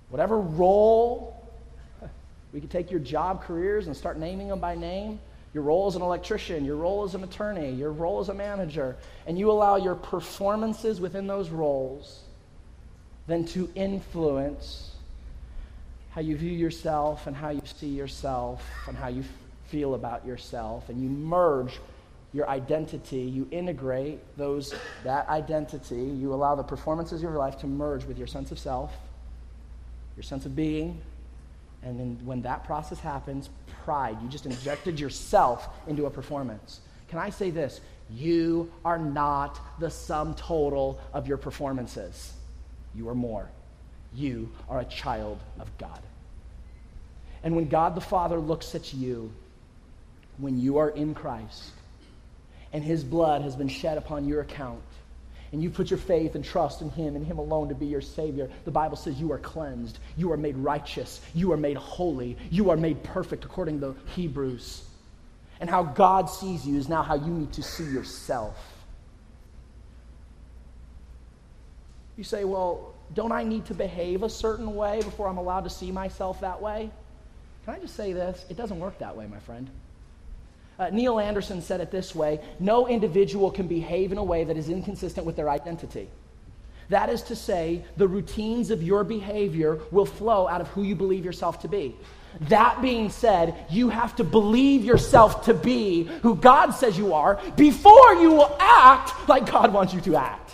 [0.08, 1.50] whatever role,
[2.52, 5.18] we could take your job careers and start naming them by name
[5.52, 8.96] your role as an electrician, your role as an attorney, your role as a manager,
[9.26, 12.20] and you allow your performances within those roles
[13.26, 14.90] then to influence
[16.10, 19.22] how you view yourself and how you see yourself and how you
[19.68, 20.88] feel about yourself.
[20.88, 21.78] And you merge
[22.32, 27.66] your identity you integrate those that identity you allow the performances of your life to
[27.66, 28.92] merge with your sense of self
[30.16, 31.00] your sense of being.
[31.82, 33.48] And then when that process happens
[33.84, 34.18] pride.
[34.22, 36.80] You just injected yourself into a performance.
[37.08, 37.80] Can I say this?
[38.10, 42.32] You are not the sum total of your performances.
[42.94, 43.48] You are more.
[44.14, 46.00] You are a child of God.
[47.42, 49.32] And when God the Father looks at you,
[50.38, 51.70] when you are in Christ,
[52.72, 54.82] and his blood has been shed upon your account,
[55.52, 58.00] and you put your faith and trust in Him and Him alone to be your
[58.00, 62.36] Savior, the Bible says you are cleansed, you are made righteous, you are made holy,
[62.50, 64.84] you are made perfect according to Hebrews.
[65.60, 68.56] And how God sees you is now how you need to see yourself.
[72.16, 75.70] You say, well, don't I need to behave a certain way before I'm allowed to
[75.70, 76.90] see myself that way?
[77.64, 78.44] Can I just say this?
[78.48, 79.68] It doesn't work that way, my friend.
[80.80, 84.56] Uh, Neil Anderson said it this way No individual can behave in a way that
[84.56, 86.08] is inconsistent with their identity.
[86.88, 90.96] That is to say, the routines of your behavior will flow out of who you
[90.96, 91.94] believe yourself to be.
[92.48, 97.40] That being said, you have to believe yourself to be who God says you are
[97.56, 100.49] before you will act like God wants you to act.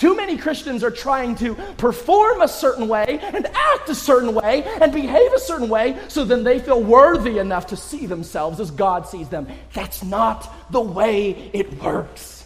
[0.00, 4.62] Too many Christians are trying to perform a certain way and act a certain way
[4.80, 8.70] and behave a certain way so then they feel worthy enough to see themselves as
[8.70, 9.46] God sees them.
[9.74, 12.39] That's not the way it works.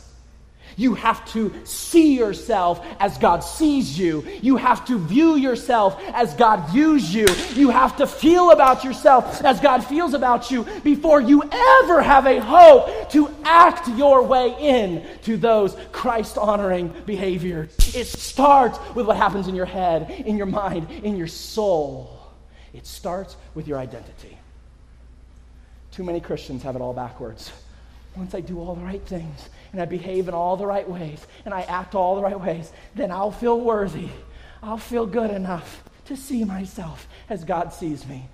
[0.77, 4.27] You have to see yourself as God sees you.
[4.43, 7.27] You have to view yourself as God views you.
[7.55, 12.27] You have to feel about yourself as God feels about you before you ever have
[12.27, 17.75] a hope to act your way in to those Christ honoring behaviors.
[17.95, 22.11] It starts with what happens in your head, in your mind, in your soul.
[22.73, 24.37] It starts with your identity.
[25.93, 27.53] Too many Christians have it all backwards.
[28.17, 31.27] Once I do all the right things, and I behave in all the right ways
[31.45, 34.09] and I act all the right ways, then I'll feel worthy.
[34.63, 38.29] I'll feel good enough to see myself as God sees me.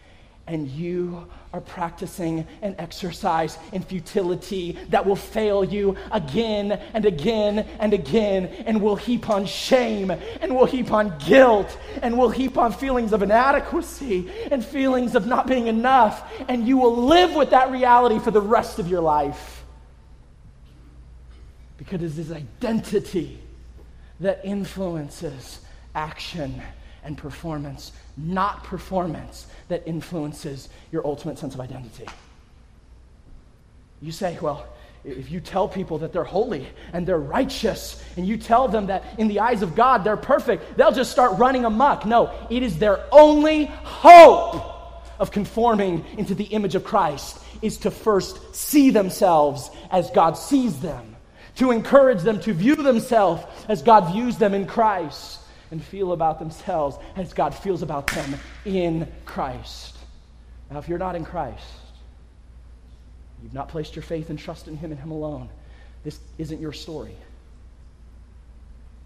[0.46, 7.60] And you are practicing an exercise in futility that will fail you again and again
[7.78, 12.58] and again, and will heap on shame, and will heap on guilt, and will heap
[12.58, 16.30] on feelings of inadequacy and feelings of not being enough.
[16.48, 19.59] And you will live with that reality for the rest of your life
[21.80, 23.38] because it is identity
[24.20, 25.60] that influences
[25.94, 26.60] action
[27.02, 32.04] and performance, not performance that influences your ultimate sense of identity.
[34.02, 34.66] You say, well,
[35.04, 39.02] if you tell people that they're holy and they're righteous, and you tell them that
[39.16, 42.04] in the eyes of God they're perfect, they'll just start running amok.
[42.04, 47.90] No, it is their only hope of conforming into the image of Christ is to
[47.90, 51.09] first see themselves as God sees them
[51.60, 56.38] to encourage them to view themselves as God views them in Christ and feel about
[56.38, 59.98] themselves as God feels about them in Christ.
[60.70, 61.62] Now, if you're not in Christ,
[63.42, 65.50] you've not placed your faith and trust in Him and Him alone,
[66.02, 67.14] this isn't your story.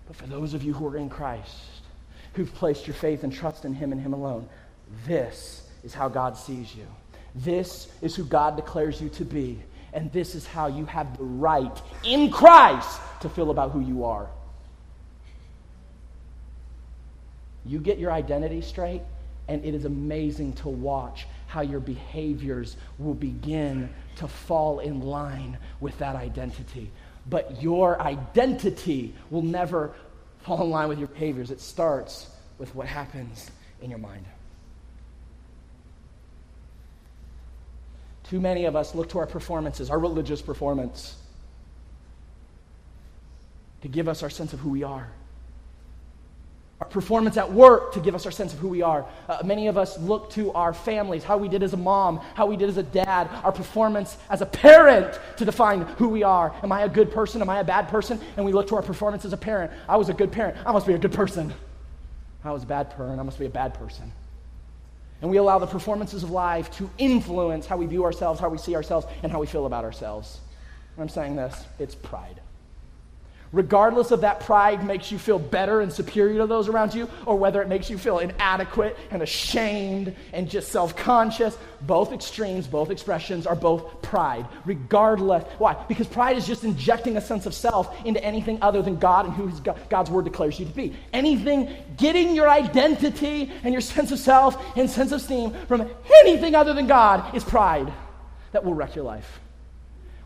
[0.06, 1.58] But for those of you who are in Christ,
[2.34, 4.48] who've placed your faith and trust in Him and Him alone,
[5.08, 6.86] this is how God sees you.
[7.34, 9.58] This is who God declares you to be.
[9.94, 14.04] And this is how you have the right in Christ to feel about who you
[14.04, 14.28] are.
[17.64, 19.02] You get your identity straight,
[19.48, 25.58] and it is amazing to watch how your behaviors will begin to fall in line
[25.80, 26.90] with that identity.
[27.30, 29.94] But your identity will never
[30.40, 31.50] fall in line with your behaviors.
[31.50, 32.26] It starts
[32.58, 34.26] with what happens in your mind.
[38.30, 41.16] Too many of us look to our performances, our religious performance,
[43.82, 45.10] to give us our sense of who we are.
[46.80, 49.06] our performance at work to give us our sense of who we are.
[49.28, 52.46] Uh, many of us look to our families, how we did as a mom, how
[52.46, 56.54] we did as a dad, our performance as a parent to define who we are.
[56.62, 57.40] Am I a good person?
[57.40, 58.20] Am I a bad person?
[58.36, 59.70] And we look to our performance as a parent.
[59.88, 60.56] I was a good parent.
[60.66, 61.54] I must be a good person.
[62.42, 63.20] I was a bad parent.
[63.20, 64.10] I must be a bad person.
[65.24, 68.58] And we allow the performances of life to influence how we view ourselves, how we
[68.58, 70.40] see ourselves, and how we feel about ourselves.
[70.98, 72.42] I'm saying this it's pride
[73.54, 77.36] regardless of that pride makes you feel better and superior to those around you, or
[77.36, 82.90] whether it makes you feel inadequate and ashamed and just self conscious, both extremes, both
[82.90, 85.44] expressions are both pride, regardless.
[85.58, 85.74] Why?
[85.88, 89.34] Because pride is just injecting a sense of self into anything other than God and
[89.34, 89.50] who
[89.88, 90.94] God's word declares you to be.
[91.12, 95.88] Anything, getting your identity and your sense of self and sense of esteem from
[96.22, 97.92] anything other than God is pride
[98.52, 99.40] that will wreck your life.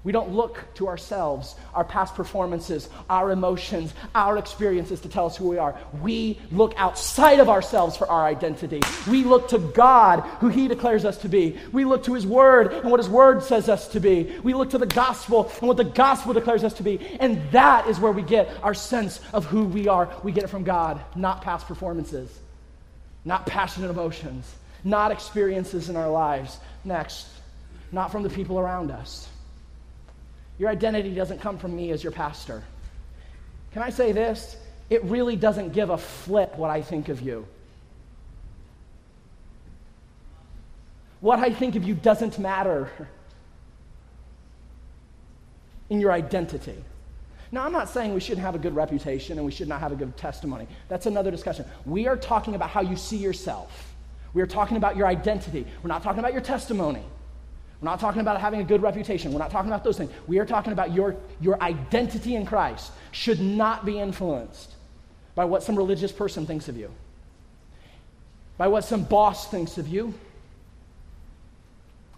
[0.08, 5.36] We don't look to ourselves, our past performances, our emotions, our experiences to tell us
[5.36, 5.78] who we are.
[6.00, 8.80] We look outside of ourselves for our identity.
[9.06, 11.58] We look to God, who He declares us to be.
[11.72, 14.34] We look to His Word and what His Word says us to be.
[14.42, 17.06] We look to the gospel and what the gospel declares us to be.
[17.20, 20.08] And that is where we get our sense of who we are.
[20.22, 22.34] We get it from God, not past performances,
[23.26, 24.50] not passionate emotions,
[24.82, 26.58] not experiences in our lives.
[26.82, 27.28] Next,
[27.92, 29.28] not from the people around us.
[30.58, 32.62] Your identity doesn't come from me as your pastor.
[33.72, 34.56] Can I say this?
[34.90, 37.46] It really doesn't give a flip what I think of you.
[41.20, 42.90] What I think of you doesn't matter
[45.90, 46.76] in your identity.
[47.50, 49.90] Now, I'm not saying we shouldn't have a good reputation and we should not have
[49.90, 50.66] a good testimony.
[50.88, 51.64] That's another discussion.
[51.86, 53.94] We are talking about how you see yourself.
[54.34, 55.66] We are talking about your identity.
[55.82, 57.02] We're not talking about your testimony.
[57.80, 59.32] We're not talking about having a good reputation.
[59.32, 60.10] We're not talking about those things.
[60.26, 64.74] We are talking about your, your identity in Christ should not be influenced
[65.36, 66.90] by what some religious person thinks of you,
[68.56, 70.12] by what some boss thinks of you.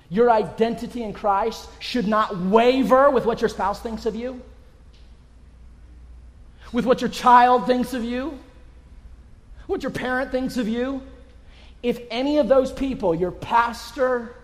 [0.09, 4.41] Your identity in Christ should not waver with what your spouse thinks of you,
[6.73, 8.39] with what your child thinks of you,
[9.67, 11.03] what your parent thinks of you.
[11.83, 14.35] If any of those people, your pastor,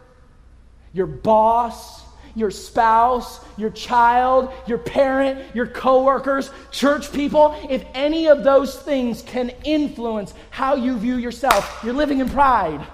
[0.93, 2.03] your boss,
[2.37, 9.22] your spouse, your child, your parent, your coworkers, church people, if any of those things
[9.22, 12.87] can influence how you view yourself, you're living in pride.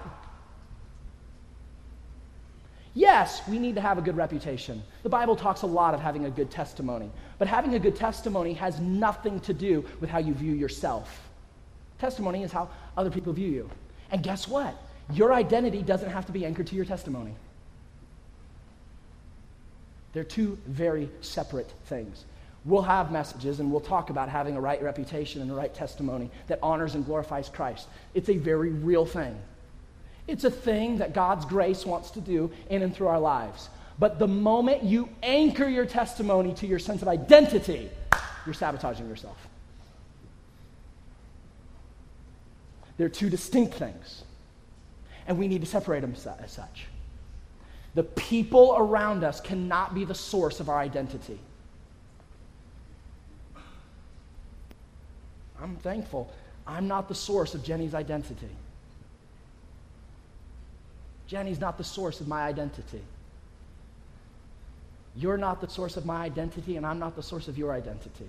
[2.94, 4.82] Yes, we need to have a good reputation.
[5.02, 8.52] The Bible talks a lot of having a good testimony, but having a good testimony
[8.54, 11.30] has nothing to do with how you view yourself.
[11.98, 13.70] Testimony is how other people view you.
[14.10, 14.76] And guess what?
[15.12, 17.34] Your identity doesn't have to be anchored to your testimony.
[20.12, 22.24] They're two very separate things.
[22.64, 26.30] We'll have messages and we'll talk about having a right reputation and a right testimony
[26.46, 27.88] that honors and glorifies Christ.
[28.14, 29.36] It's a very real thing.
[30.28, 33.68] It's a thing that God's grace wants to do in and through our lives.
[33.98, 37.90] But the moment you anchor your testimony to your sense of identity,
[38.46, 39.36] you're sabotaging yourself.
[42.96, 44.22] They're two distinct things,
[45.26, 46.86] and we need to separate them as such.
[47.94, 51.38] The people around us cannot be the source of our identity.
[55.60, 56.32] I'm thankful
[56.66, 58.48] I'm not the source of Jenny's identity.
[61.26, 63.00] Jenny's not the source of my identity.
[65.16, 68.28] You're not the source of my identity, and I'm not the source of your identity.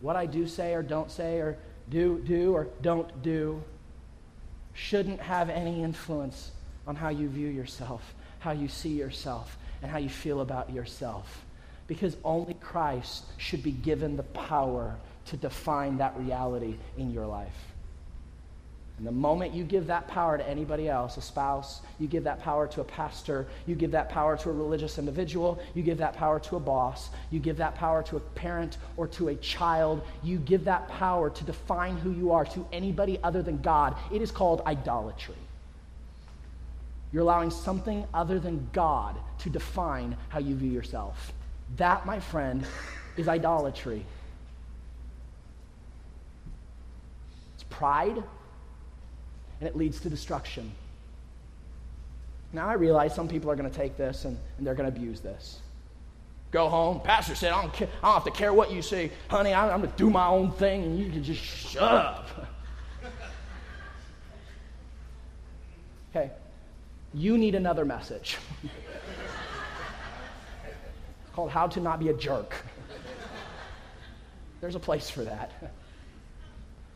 [0.00, 1.56] What I do say or don't say or
[1.90, 3.62] do do or don't do
[4.72, 6.50] shouldn't have any influence
[6.86, 11.44] on how you view yourself, how you see yourself, and how you feel about yourself.
[11.86, 17.74] Because only Christ should be given the power to define that reality in your life.
[18.96, 22.40] And the moment you give that power to anybody else, a spouse, you give that
[22.40, 26.14] power to a pastor, you give that power to a religious individual, you give that
[26.14, 30.02] power to a boss, you give that power to a parent or to a child,
[30.22, 34.22] you give that power to define who you are to anybody other than God, it
[34.22, 35.34] is called idolatry.
[37.14, 41.32] You're allowing something other than God to define how you view yourself.
[41.76, 42.66] That, my friend,
[43.16, 44.04] is idolatry.
[47.54, 50.72] It's pride, and it leads to destruction.
[52.52, 54.96] Now, I realize some people are going to take this and, and they're going to
[54.96, 55.60] abuse this.
[56.50, 57.00] Go home.
[57.00, 59.12] Pastor said, I don't, care, I don't have to care what you say.
[59.28, 62.28] Honey, I'm, I'm going to do my own thing, and you can just shut up.
[66.10, 66.32] okay,
[67.14, 68.36] you need another message.
[68.62, 68.72] it's
[71.34, 72.54] called How to Not Be a Jerk.
[74.60, 75.52] There's a place for that.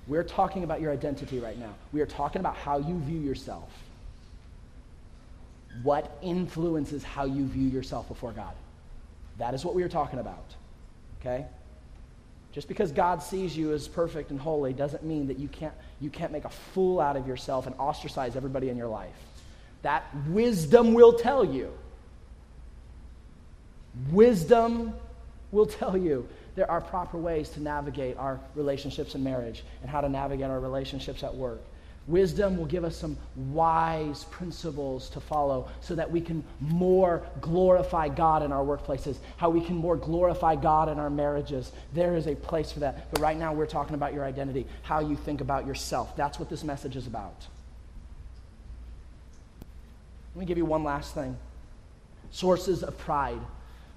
[0.07, 1.75] We're talking about your identity right now.
[1.93, 3.71] We are talking about how you view yourself.
[5.83, 8.55] What influences how you view yourself before God?
[9.37, 10.55] That is what we are talking about.
[11.21, 11.47] Okay?
[12.53, 16.11] Just because God sees you as perfect and holy doesn't mean that you can't, you
[16.11, 19.15] can't make a fool out of yourself and ostracize everybody in your life.
[19.83, 21.73] That wisdom will tell you.
[24.11, 24.95] Wisdom
[25.51, 30.01] will tell you there are proper ways to navigate our relationships in marriage and how
[30.01, 31.61] to navigate our relationships at work.
[32.09, 38.09] Wisdom will give us some wise principles to follow so that we can more glorify
[38.09, 41.71] God in our workplaces, how we can more glorify God in our marriages.
[41.93, 43.11] There is a place for that.
[43.13, 46.17] But right now, we're talking about your identity, how you think about yourself.
[46.17, 47.47] That's what this message is about.
[50.39, 51.37] Let me give you one last thing
[52.31, 53.41] sources of pride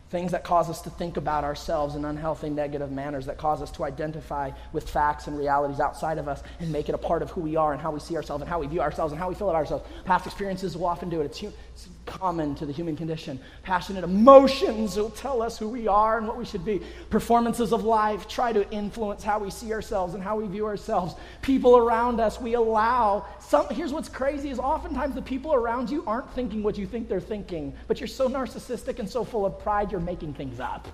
[0.09, 3.69] things that cause us to think about ourselves in unhealthy, negative manners, that cause us
[3.71, 7.29] to identify with facts and realities outside of us and make it a part of
[7.29, 9.29] who we are and how we see ourselves and how we view ourselves and how
[9.29, 9.85] we feel about ourselves.
[10.03, 11.25] Past experiences will often do it.
[11.25, 13.39] It's, it's common to the human condition.
[13.63, 16.81] Passionate emotions will tell us who we are and what we should be.
[17.09, 21.15] Performances of life try to influence how we see ourselves and how we view ourselves.
[21.41, 26.03] People around us, we allow some here's what's crazy is oftentimes the people around you
[26.05, 29.57] aren't thinking what you think they're thinking, but you're so narcissistic and so full of
[29.59, 30.87] pride you're making things up.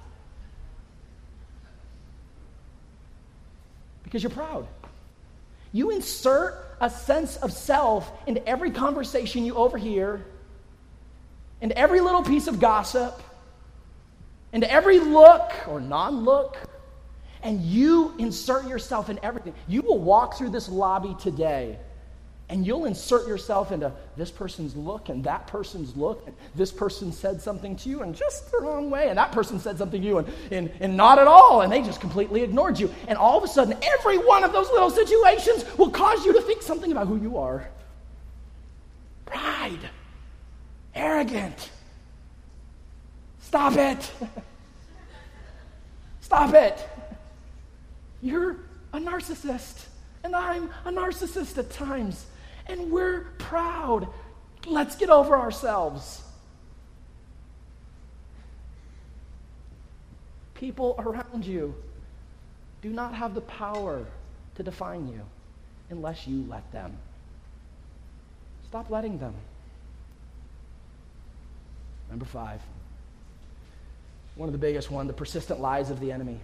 [4.04, 4.68] Because you're proud.
[5.74, 10.24] You insert a sense of self into every conversation you overhear
[11.62, 13.22] and every little piece of gossip,
[14.54, 16.58] and every look or non look,
[17.44, 19.54] and you insert yourself in everything.
[19.68, 21.78] You will walk through this lobby today
[22.50, 27.12] and you'll insert yourself into this person's look and that person's look, and this person
[27.12, 30.08] said something to you in just the wrong way, and that person said something to
[30.08, 32.94] you and, and, and not at all, and they just completely ignored you.
[33.10, 36.42] And all of a sudden, every one of those little situations will cause you to
[36.42, 37.68] think something about who you are.
[39.26, 39.90] Pride
[40.98, 41.70] arrogant.
[43.40, 44.12] Stop it.
[46.22, 46.90] Stop it.
[48.22, 48.58] You're
[48.92, 49.86] a narcissist,
[50.24, 52.26] and I'm a narcissist at times,
[52.66, 54.08] and we're proud.
[54.66, 56.24] Let's get over ourselves.
[60.56, 61.76] People around you
[62.82, 64.06] do not have the power
[64.56, 65.22] to define you
[65.90, 66.98] unless you let them.
[68.68, 69.36] Stop letting them.
[72.10, 72.62] Number five.
[74.36, 76.40] One of the biggest one, the persistent lies of the enemy.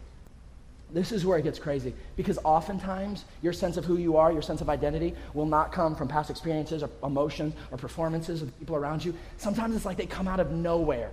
[0.92, 4.44] This is where it gets crazy because oftentimes your sense of who you are, your
[4.44, 8.76] sense of identity, will not come from past experiences or emotions or performances of people
[8.76, 9.16] around you.
[9.38, 11.10] Sometimes it's like they come out of nowhere.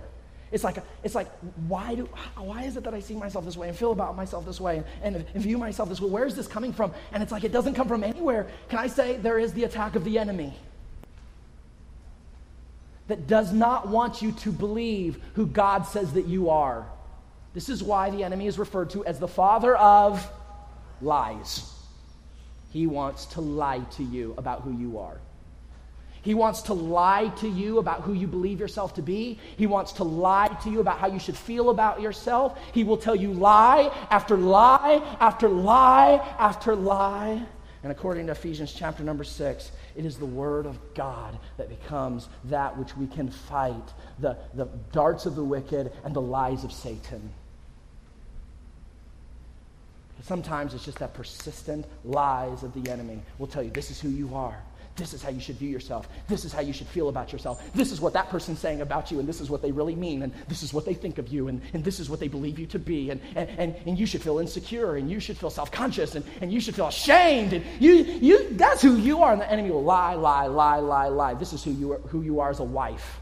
[0.51, 1.29] It's like, it's like
[1.67, 4.45] why, do, why is it that I see myself this way and feel about myself
[4.45, 6.09] this way and, and view myself this way?
[6.09, 6.93] Where is this coming from?
[7.11, 8.47] And it's like it doesn't come from anywhere.
[8.69, 10.53] Can I say there is the attack of the enemy?
[13.11, 16.87] That does not want you to believe who God says that you are.
[17.53, 20.25] This is why the enemy is referred to as the father of
[21.01, 21.69] lies.
[22.69, 25.19] He wants to lie to you about who you are.
[26.21, 29.37] He wants to lie to you about who you believe yourself to be.
[29.57, 32.57] He wants to lie to you about how you should feel about yourself.
[32.73, 37.43] He will tell you lie after lie after lie after lie.
[37.83, 42.27] And according to Ephesians chapter number six, it is the Word of God that becomes
[42.45, 46.71] that which we can fight the, the darts of the wicked and the lies of
[46.71, 47.33] Satan.
[50.23, 54.09] Sometimes it's just that persistent lies of the enemy will tell you this is who
[54.09, 54.61] you are.
[55.01, 56.07] This is how you should view yourself.
[56.27, 57.73] This is how you should feel about yourself.
[57.73, 60.21] This is what that person's saying about you, and this is what they really mean,
[60.21, 62.59] and this is what they think of you, and, and this is what they believe
[62.59, 63.09] you to be.
[63.09, 66.23] And, and, and, and you should feel insecure, and you should feel self conscious, and,
[66.39, 67.53] and you should feel ashamed.
[67.53, 71.07] And you, you, that's who you are, and the enemy will lie, lie, lie, lie,
[71.07, 71.33] lie.
[71.33, 73.20] This is who you are, who you are as a wife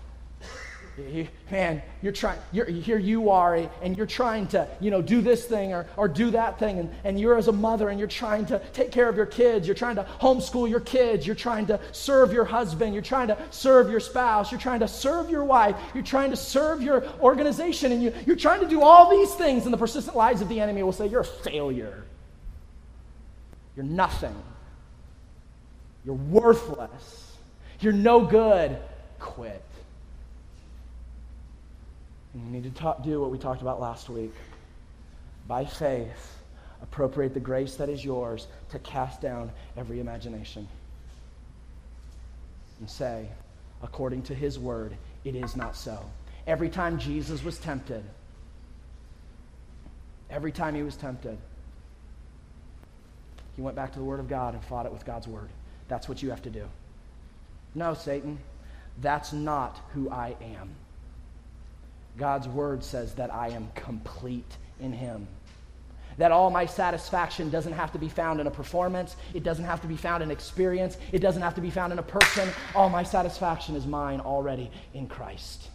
[1.51, 5.21] man, you're trying, you're, here you are, eh, and you're trying to, you know, do
[5.21, 8.07] this thing or, or do that thing, and, and you're as a mother, and you're
[8.07, 11.65] trying to take care of your kids, you're trying to homeschool your kids, you're trying
[11.67, 15.43] to serve your husband, you're trying to serve your spouse, you're trying to serve your
[15.43, 19.33] wife, you're trying to serve your organization, and you, you're trying to do all these
[19.35, 22.03] things, and the persistent lies of the enemy will say, You're a failure.
[23.75, 24.35] You're nothing.
[26.03, 27.37] You're worthless.
[27.79, 28.77] You're no good.
[29.19, 29.63] Quit.
[32.39, 34.33] And you need to do what we talked about last week.
[35.47, 36.37] By faith,
[36.81, 40.67] appropriate the grace that is yours to cast down every imagination.
[42.79, 43.27] And say,
[43.83, 45.99] according to his word, it is not so.
[46.47, 48.03] Every time Jesus was tempted,
[50.29, 51.37] every time he was tempted,
[53.55, 55.49] He went back to the Word of God and fought it with God's Word.
[55.89, 56.65] That's what you have to do.
[57.75, 58.39] No, Satan,
[59.01, 60.69] that's not who I am.
[62.19, 65.27] God's Word says that I am complete in Him.
[66.17, 69.15] That all my satisfaction doesn't have to be found in a performance.
[69.33, 70.97] It doesn't have to be found in experience.
[71.13, 72.49] It doesn't have to be found in a person.
[72.75, 75.69] All my satisfaction is mine already in Christ.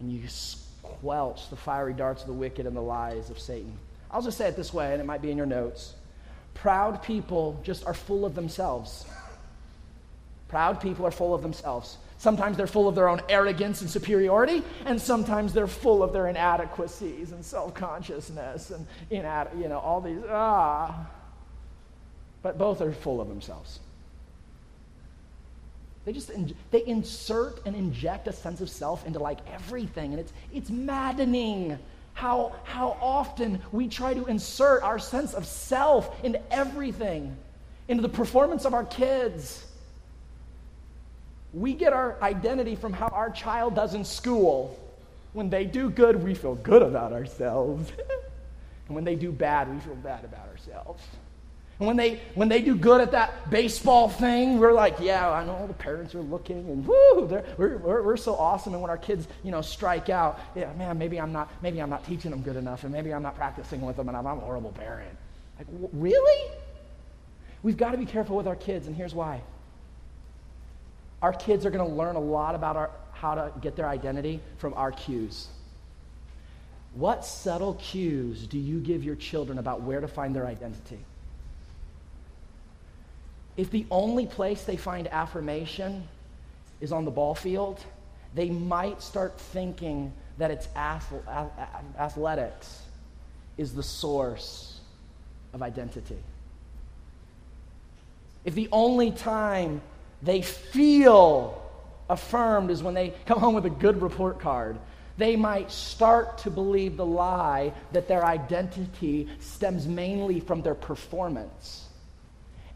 [0.00, 3.72] And you squelch the fiery darts of the wicked and the lies of Satan.
[4.10, 5.94] I'll just say it this way, and it might be in your notes.
[6.52, 9.06] Proud people just are full of themselves.
[10.48, 11.96] Proud people are full of themselves.
[12.20, 16.26] Sometimes they're full of their own arrogance and superiority, and sometimes they're full of their
[16.26, 21.08] inadequacies and self consciousness and inad- you know all these ah.
[22.42, 23.80] But both are full of themselves.
[26.04, 30.20] They just in, they insert and inject a sense of self into like everything, and
[30.20, 31.78] it's it's maddening
[32.12, 37.34] how how often we try to insert our sense of self into everything,
[37.88, 39.64] into the performance of our kids
[41.52, 44.78] we get our identity from how our child does in school.
[45.32, 47.90] When they do good, we feel good about ourselves.
[48.86, 51.02] and when they do bad, we feel bad about ourselves.
[51.80, 55.46] And when they, when they do good at that baseball thing, we're like, yeah, I
[55.46, 57.24] know all the parents are looking, and woo,
[57.56, 58.74] we're, we're, we're so awesome.
[58.74, 61.88] And when our kids, you know, strike out, yeah, man, maybe I'm not, maybe I'm
[61.88, 64.36] not teaching them good enough, and maybe I'm not practicing with them, and I'm, I'm
[64.36, 65.16] a horrible parent.
[65.58, 66.52] Like, really?
[67.62, 69.40] We've got to be careful with our kids, and here's why.
[71.22, 74.40] Our kids are going to learn a lot about our, how to get their identity
[74.58, 75.48] from our cues.
[76.94, 80.98] What subtle cues do you give your children about where to find their identity?
[83.56, 86.08] If the only place they find affirmation
[86.80, 87.78] is on the ball field,
[88.34, 90.68] they might start thinking that it's
[91.98, 92.82] athletics
[93.58, 94.80] is the source
[95.52, 96.18] of identity.
[98.44, 99.82] If the only time
[100.22, 101.60] they feel
[102.08, 104.78] affirmed is when they come home with a good report card.
[105.16, 111.86] They might start to believe the lie that their identity stems mainly from their performance.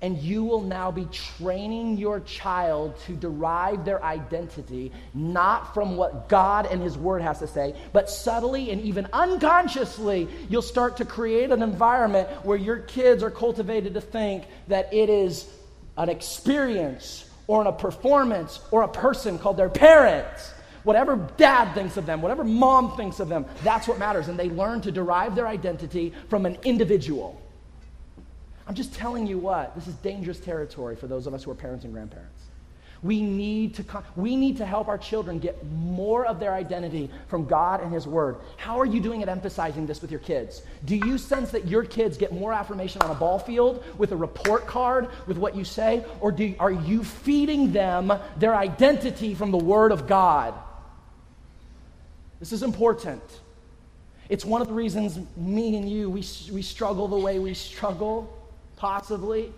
[0.03, 6.29] And you will now be training your child to derive their identity not from what
[6.29, 11.07] God and His Word has to say, but subtly and even unconsciously, you'll start to
[11.07, 15.49] create an environment where your kids are cultivated to think that it is
[15.97, 20.53] an experience or in a performance or a person called their parents.
[20.83, 24.29] Whatever dad thinks of them, whatever mom thinks of them, that's what matters.
[24.29, 27.41] And they learn to derive their identity from an individual.
[28.67, 31.55] I'm just telling you what, this is dangerous territory for those of us who are
[31.55, 32.34] parents and grandparents.
[33.05, 33.85] We need, to,
[34.17, 38.07] we need to help our children get more of their identity from God and His
[38.07, 38.37] Word.
[38.57, 40.63] How are you doing at emphasizing this with your kids?
[40.87, 44.17] Do you sense that your kids get more affirmation on a ball field with a
[44.17, 46.03] report card with what you say?
[46.21, 50.55] Or do, are you feeding them their identity from the Word of God?
[52.41, 53.23] This is important.
[54.31, 58.35] It's one of the reasons me and you, we, we struggle the way we struggle,
[58.77, 59.53] possibly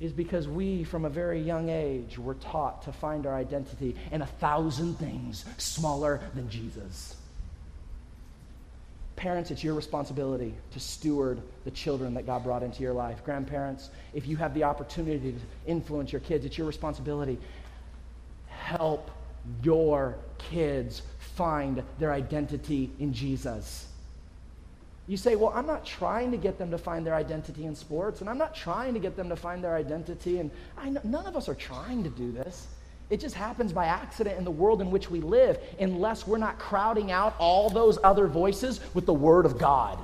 [0.00, 4.22] is because we, from a very young age, were taught to find our identity in
[4.22, 7.16] a thousand things smaller than Jesus.
[9.16, 13.24] Parents, it's your responsibility to steward the children that God brought into your life.
[13.24, 17.38] Grandparents, if you have the opportunity to influence your kids, it's your responsibility.
[18.48, 19.10] Help
[19.62, 21.02] your kids
[21.36, 23.86] find their identity in Jesus.
[25.06, 28.20] You say, well, I'm not trying to get them to find their identity in sports,
[28.20, 30.50] and I'm not trying to get them to find their identity, and
[30.82, 32.66] know, none of us are trying to do this.
[33.10, 36.58] It just happens by accident in the world in which we live, unless we're not
[36.58, 39.98] crowding out all those other voices with the Word of God.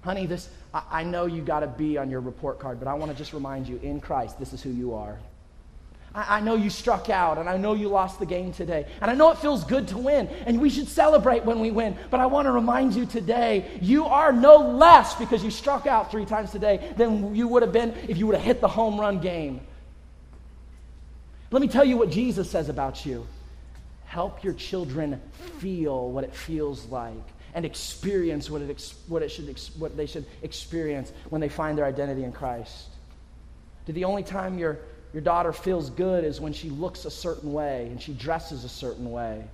[0.00, 2.94] Honey, this, I, I know you got a B on your report card, but I
[2.94, 5.18] want to just remind you in Christ, this is who you are.
[6.14, 8.86] I, I know you struck out, and I know you lost the game today.
[9.00, 11.96] And I know it feels good to win, and we should celebrate when we win.
[12.10, 16.10] But I want to remind you today you are no less because you struck out
[16.10, 19.00] three times today than you would have been if you would have hit the home
[19.00, 19.60] run game.
[21.50, 23.26] Let me tell you what Jesus says about you.
[24.06, 25.20] Help your children
[25.58, 27.12] feel what it feels like
[27.54, 31.84] and experience what, it what, it should what they should experience when they find their
[31.84, 32.88] identity in Christ.
[33.84, 34.78] Did the only time you're
[35.12, 38.68] your daughter feels good is when she looks a certain way and she dresses a
[38.68, 39.44] certain way.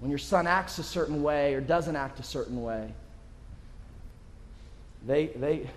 [0.00, 2.92] When your son acts a certain way or doesn't act a certain way.
[5.06, 5.54] They, they,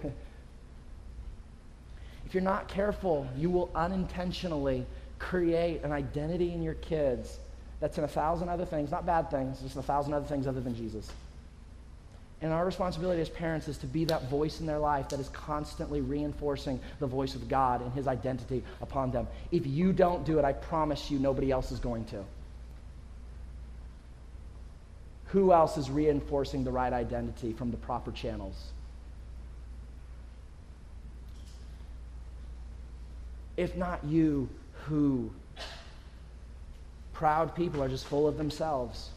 [2.26, 4.86] if you're not careful, you will unintentionally
[5.20, 7.40] create an identity in your kids
[7.80, 10.62] that's in a thousand other things, not bad things, just a thousand other things other
[10.62, 11.10] than Jesus.
[12.42, 15.30] And our responsibility as parents is to be that voice in their life that is
[15.30, 19.28] constantly reinforcing the voice of God and his identity upon them.
[19.52, 22.24] If you don't do it, I promise you nobody else is going to.
[25.28, 28.72] Who else is reinforcing the right identity from the proper channels?
[33.58, 34.48] If not you,
[34.86, 35.32] who?
[37.14, 39.10] Proud people are just full of themselves.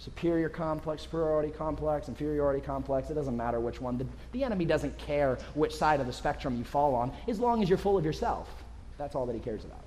[0.00, 3.98] Superior complex, superiority complex, inferiority complex, it doesn't matter which one.
[3.98, 7.62] The, the enemy doesn't care which side of the spectrum you fall on, as long
[7.62, 8.48] as you're full of yourself.
[8.96, 9.84] That's all that he cares about.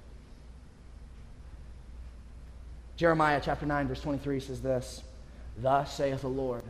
[2.95, 5.01] Jeremiah chapter 9, verse 23 says this
[5.57, 6.61] Thus saith the Lord.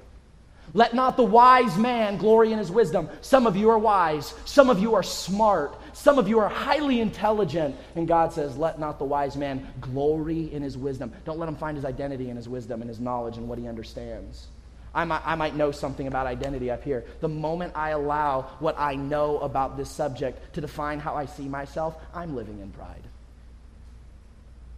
[0.73, 3.09] Let not the wise man glory in his wisdom.
[3.21, 4.33] Some of you are wise.
[4.45, 5.75] Some of you are smart.
[5.93, 7.75] Some of you are highly intelligent.
[7.95, 11.13] And God says, Let not the wise man glory in his wisdom.
[11.25, 13.67] Don't let him find his identity in his wisdom and his knowledge and what he
[13.67, 14.47] understands.
[14.95, 17.05] I might, I might know something about identity up here.
[17.19, 21.47] The moment I allow what I know about this subject to define how I see
[21.47, 23.03] myself, I'm living in pride.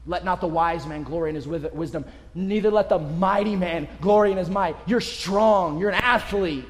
[0.08, 4.32] Let not the wise man glory in his wisdom, neither let the mighty man glory
[4.32, 4.76] in his might.
[4.86, 6.66] You're strong, you're an athlete,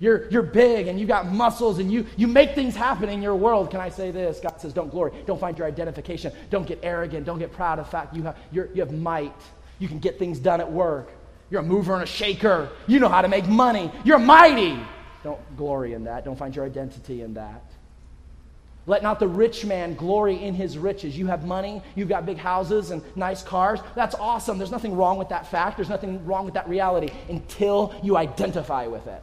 [0.00, 3.36] you're, you're big, and you got muscles, and you, you make things happen in your
[3.36, 3.70] world.
[3.70, 4.40] Can I say this?
[4.40, 5.12] God says, don't glory.
[5.24, 6.32] Don't find your identification.
[6.50, 7.24] Don't get arrogant.
[7.24, 9.32] Don't get proud of the fact you have, you have might.
[9.78, 11.10] You can get things done at work.
[11.50, 12.70] You're a mover and a shaker.
[12.88, 13.92] You know how to make money.
[14.04, 14.78] You're mighty.
[15.22, 16.24] Don't glory in that.
[16.24, 17.62] Don't find your identity in that.
[18.86, 21.16] Let not the rich man glory in his riches.
[21.16, 23.80] You have money, you've got big houses and nice cars.
[23.94, 24.58] That's awesome.
[24.58, 25.76] There's nothing wrong with that fact.
[25.76, 29.22] There's nothing wrong with that reality until you identify with it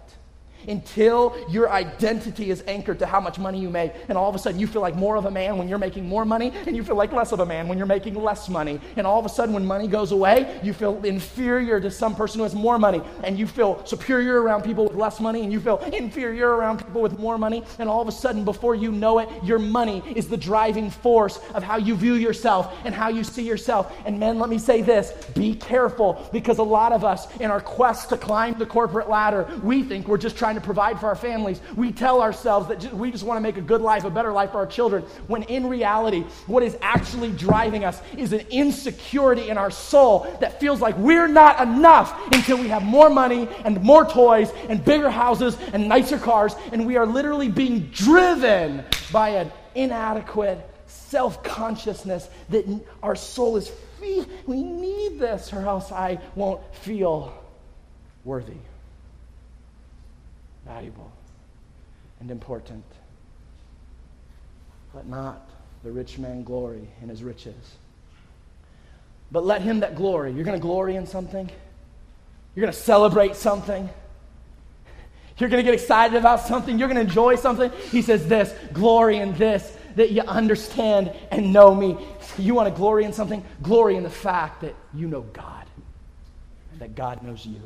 [0.68, 3.94] until your identity is anchored to how much money you make.
[4.10, 6.08] And all of a sudden, you feel like more of a man when you're making
[6.08, 8.80] more money, and you feel like less of a man when you're making less money.
[8.96, 12.40] And all of a sudden, when money goes away, you feel inferior to some person
[12.40, 15.60] who has more money, and you feel superior around people with less money, and you
[15.60, 17.64] feel inferior around people with more money.
[17.80, 21.40] And all of a sudden, before you know it, your money is the driving force
[21.54, 23.94] of how you view yourself and how you see yourself.
[24.06, 27.62] And men, let me say this be careful because a lot of us, in our
[27.62, 31.08] quest to climb the corporate ladder, we think we're just trying trying to provide for
[31.08, 31.62] our families.
[31.78, 34.52] We tell ourselves that we just want to make a good life, a better life
[34.52, 39.58] for our children, when in reality, what is actually driving us is an insecurity in
[39.58, 44.04] our soul that feels like we're not enough until we have more money and more
[44.04, 46.54] toys and bigger houses and nicer cars.
[46.74, 48.84] And we are literally being driven
[49.14, 52.66] by an inadequate self consciousness that
[53.02, 53.72] our soul is
[54.02, 57.34] we need this or else I won't feel
[58.26, 58.58] worthy
[60.74, 61.12] valuable
[62.20, 62.84] and important.
[64.94, 65.50] Let not
[65.84, 67.76] the rich man glory in his riches.
[69.32, 71.50] But let him that glory, you're going to glory in something,
[72.56, 73.90] you're going to celebrate something,
[75.38, 77.72] you're going to get excited about something, you're going to enjoy something.
[77.90, 81.98] He says this glory in this, that you understand and know me.
[82.38, 83.44] You want to glory in something?
[83.62, 85.66] Glory in the fact that you know God
[86.80, 87.62] that God knows you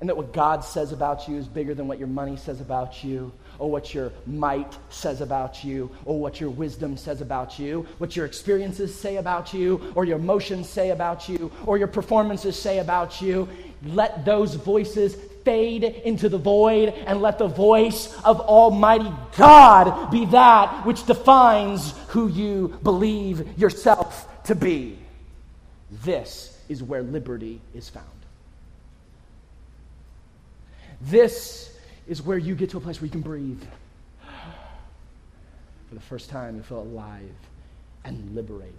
[0.00, 3.02] and that what God says about you is bigger than what your money says about
[3.02, 7.86] you, or what your might says about you, or what your wisdom says about you,
[7.98, 12.56] what your experiences say about you, or your emotions say about you, or your performances
[12.56, 13.48] say about you.
[13.84, 20.26] Let those voices fade into the void, and let the voice of Almighty God be
[20.26, 24.98] that which defines who you believe yourself to be.
[26.04, 28.06] This is where liberty is found.
[31.00, 31.72] This
[32.06, 33.62] is where you get to a place where you can breathe.
[35.88, 37.30] For the first time, you feel alive
[38.04, 38.74] and liberated.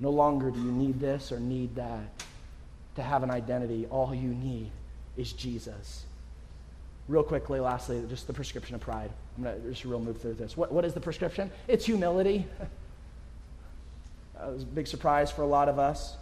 [0.00, 2.24] No longer do you need this or need that
[2.96, 3.86] to have an identity.
[3.90, 4.70] All you need
[5.16, 6.04] is Jesus.
[7.08, 9.10] Real quickly, lastly, just the prescription of pride.
[9.36, 10.56] I'm going to just real move through this.
[10.56, 11.50] What, what is the prescription?
[11.68, 12.46] It's humility.
[14.38, 16.16] that was a big surprise for a lot of us.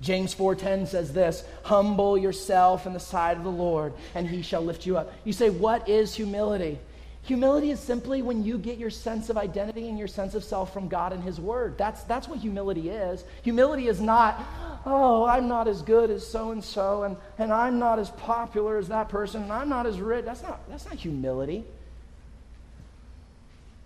[0.00, 4.62] James 4:10 says this, "Humble yourself in the sight of the Lord, and he shall
[4.62, 6.78] lift you up." You say, "What is humility?"
[7.22, 10.72] Humility is simply when you get your sense of identity and your sense of self
[10.72, 11.76] from God and his word.
[11.76, 13.24] That's that's what humility is.
[13.42, 14.40] Humility is not,
[14.86, 17.02] "Oh, I'm not as good as so and so
[17.38, 20.60] and I'm not as popular as that person and I'm not as rich." That's not
[20.68, 21.66] that's not humility.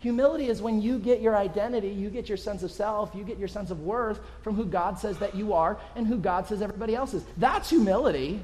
[0.05, 3.39] Humility is when you get your identity, you get your sense of self, you get
[3.39, 6.61] your sense of worth from who God says that you are and who God says
[6.61, 7.25] everybody else is.
[7.39, 8.43] That's humility.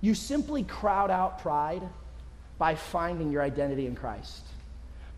[0.00, 1.82] You simply crowd out pride
[2.56, 4.46] by finding your identity in Christ.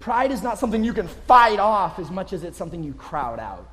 [0.01, 3.39] Pride is not something you can fight off as much as it's something you crowd
[3.39, 3.71] out.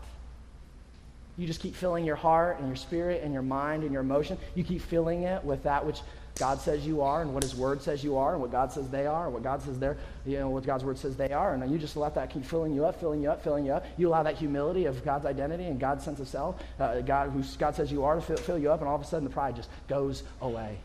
[1.36, 4.38] You just keep filling your heart and your spirit and your mind and your emotion.
[4.54, 6.02] You keep filling it with that which
[6.36, 8.90] God says you are and what His Word says you are and what God says
[8.90, 11.54] they are and what God says they're, you know, what God's Word says they are.
[11.54, 13.86] And you just let that keep filling you up, filling you up, filling you up.
[13.98, 17.42] You allow that humility of God's identity and God's sense of self, uh, God, who
[17.58, 19.34] God says you are, to fill, fill you up, and all of a sudden the
[19.34, 20.78] pride just goes away.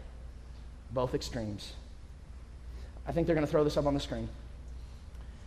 [0.93, 1.73] Both extremes.
[3.07, 4.29] I think they're going to throw this up on the screen.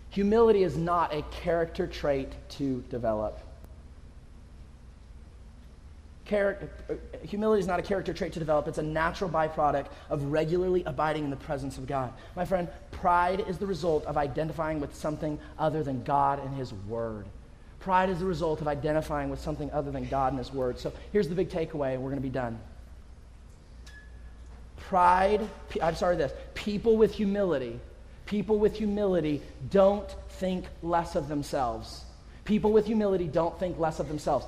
[0.09, 3.39] Humility is not a character trait to develop.
[6.25, 6.93] Character, uh,
[7.25, 11.25] humility is not a character trait to develop, it's a natural byproduct of regularly abiding
[11.25, 12.13] in the presence of God.
[12.35, 16.73] My friend, pride is the result of identifying with something other than God and His
[16.73, 17.25] Word.
[17.81, 20.79] Pride is the result of identifying with something other than God and His Word.
[20.79, 22.57] So here's the big takeaway, and we're going to be done.
[24.77, 25.41] Pride,
[25.81, 26.31] I'm sorry, this.
[26.53, 27.79] People with humility,
[28.25, 32.05] people with humility don't think less of themselves.
[32.45, 34.45] People with humility don't think less of themselves.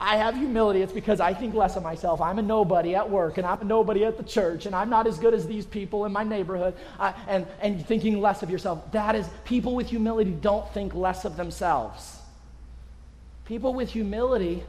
[0.00, 2.22] I have humility, it's because I think less of myself.
[2.22, 5.06] I'm a nobody at work, and I'm a nobody at the church, and I'm not
[5.06, 8.90] as good as these people in my neighborhood, uh, and, and thinking less of yourself.
[8.92, 12.16] That is, people with humility don't think less of themselves.
[13.44, 14.62] People with humility,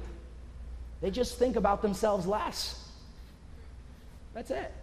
[0.99, 2.89] they just think about themselves less.
[4.33, 4.73] That's it.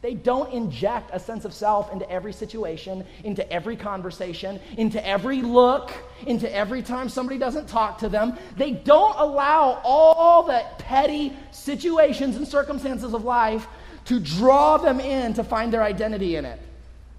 [0.00, 5.42] They don't inject a sense of self into every situation, into every conversation, into every
[5.42, 5.90] look,
[6.26, 8.38] into every time somebody doesn't talk to them.
[8.56, 13.66] They don't allow all the petty situations and circumstances of life
[14.04, 16.60] to draw them in to find their identity in it.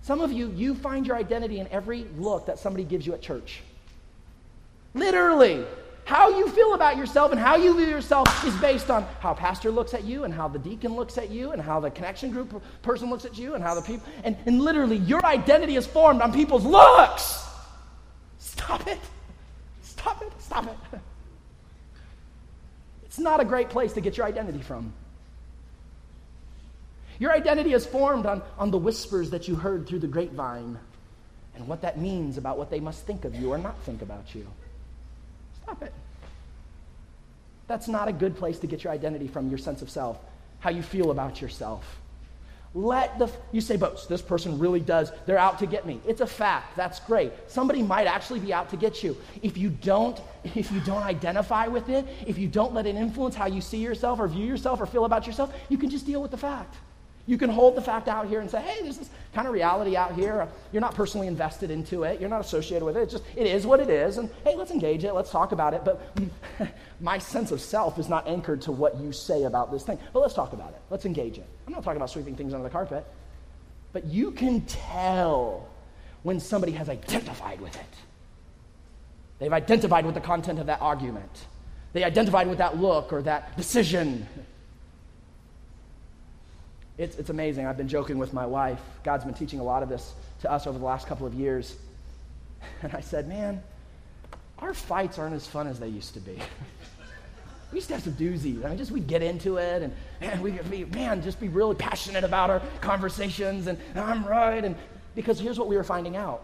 [0.02, 3.22] Some of you, you find your identity in every look that somebody gives you at
[3.22, 3.62] church.
[4.94, 5.66] Literally.
[6.10, 9.36] How you feel about yourself and how you view yourself is based on how a
[9.36, 12.32] pastor looks at you and how the deacon looks at you and how the connection
[12.32, 15.86] group person looks at you and how the people and, and literally your identity is
[15.86, 17.46] formed on people's looks.
[18.40, 18.98] Stop it.
[19.84, 20.32] Stop it.
[20.40, 21.00] Stop it.
[23.04, 24.92] It's not a great place to get your identity from.
[27.20, 30.80] Your identity is formed on, on the whispers that you heard through the grapevine
[31.54, 34.34] and what that means about what they must think of you or not think about
[34.34, 34.48] you.
[35.70, 35.94] Stop it.
[37.68, 40.18] That's not a good place to get your identity from, your sense of self,
[40.62, 42.00] how you feel about yourself.
[42.74, 46.00] Let the, you say, but this person really does, they're out to get me.
[46.08, 46.76] It's a fact.
[46.76, 47.32] That's great.
[47.46, 49.16] Somebody might actually be out to get you.
[49.44, 53.36] If you don't, if you don't identify with it, if you don't let it influence
[53.36, 56.20] how you see yourself or view yourself or feel about yourself, you can just deal
[56.20, 56.76] with the fact.
[57.30, 59.96] You can hold the fact out here and say, hey, there's this kind of reality
[59.96, 60.48] out here.
[60.72, 62.20] You're not personally invested into it.
[62.20, 63.02] You're not associated with it.
[63.02, 64.18] It's just, it is what it is.
[64.18, 65.14] And hey, let's engage it.
[65.14, 65.86] Let's talk about it.
[65.86, 66.02] But
[67.00, 70.00] my sense of self is not anchored to what you say about this thing.
[70.12, 70.82] But let's talk about it.
[70.90, 71.46] Let's engage it.
[71.68, 73.06] I'm not talking about sweeping things under the carpet.
[73.94, 75.70] But you can tell
[76.24, 77.96] when somebody has identified with it.
[79.38, 81.46] They've identified with the content of that argument.
[81.94, 84.28] They identified with that look or that decision.
[87.00, 87.66] It's, it's amazing.
[87.66, 88.82] I've been joking with my wife.
[89.04, 91.76] God's been teaching a lot of this to us over the last couple of years.
[92.82, 93.64] And I said, man,
[94.60, 96.34] our fights aren't as fun as they used to be.
[97.72, 98.66] we used to have some doozies.
[98.66, 101.76] I mean, just we'd get into it and, and we'd be, man, just be really
[101.76, 104.64] passionate about our conversations and, and I'm right.
[104.66, 104.76] And
[105.16, 106.42] because here's what we were finding out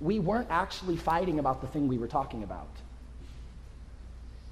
[0.00, 2.70] we weren't actually fighting about the thing we were talking about.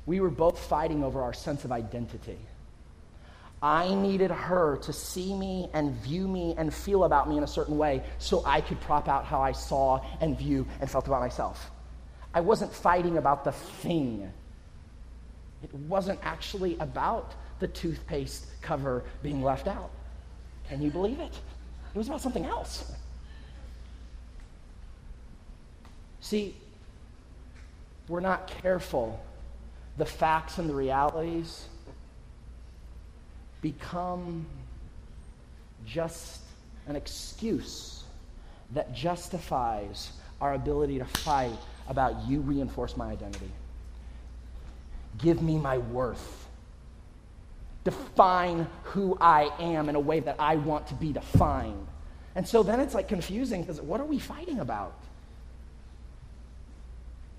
[0.04, 2.36] We were both fighting over our sense of identity.
[3.62, 7.48] I needed her to see me and view me and feel about me in a
[7.48, 11.20] certain way so I could prop out how I saw and view and felt about
[11.20, 11.70] myself.
[12.32, 14.32] I wasn't fighting about the thing.
[15.62, 19.90] It wasn't actually about the toothpaste cover being left out.
[20.68, 21.32] Can you believe it?
[21.94, 22.92] It was about something else.
[26.20, 26.54] See,
[28.06, 29.20] we're not careful.
[29.96, 31.66] The facts and the realities
[33.60, 34.46] become
[35.86, 36.40] just
[36.86, 38.04] an excuse
[38.72, 41.56] that justifies our ability to fight
[41.88, 43.50] about you reinforce my identity.
[45.18, 46.46] Give me my worth.
[47.84, 51.86] Define who I am in a way that I want to be defined.
[52.34, 54.94] And so then it's like confusing because what are we fighting about?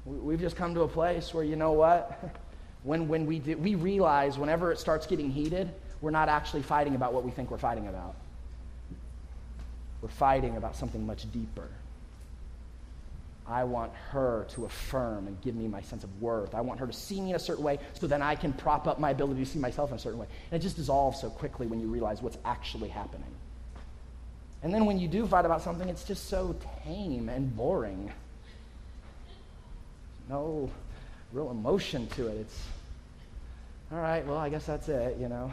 [0.06, 2.36] We've just come to a place where, you know what?
[2.84, 5.70] When, when we, do, we realize whenever it starts getting heated,
[6.02, 8.16] we're not actually fighting about what we think we're fighting about.
[10.02, 11.68] We're fighting about something much deeper.
[13.46, 16.54] I want her to affirm and give me my sense of worth.
[16.54, 18.88] I want her to see me in a certain way so then I can prop
[18.88, 20.28] up my ability to see myself in a certain way.
[20.52, 23.32] And it just dissolves so quickly when you realize what's actually happening.
[24.62, 28.12] And then when you do fight about something, it's just so tame and boring.
[30.30, 30.70] No
[31.34, 32.38] real emotion to it.
[32.42, 32.62] It's
[33.92, 35.52] all right, well, I guess that's it, you know.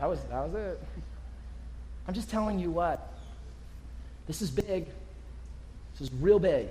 [0.00, 0.82] that was, that was it.
[2.08, 3.12] I'm just telling you what.
[4.26, 4.86] This is big.
[5.92, 6.68] This is real big.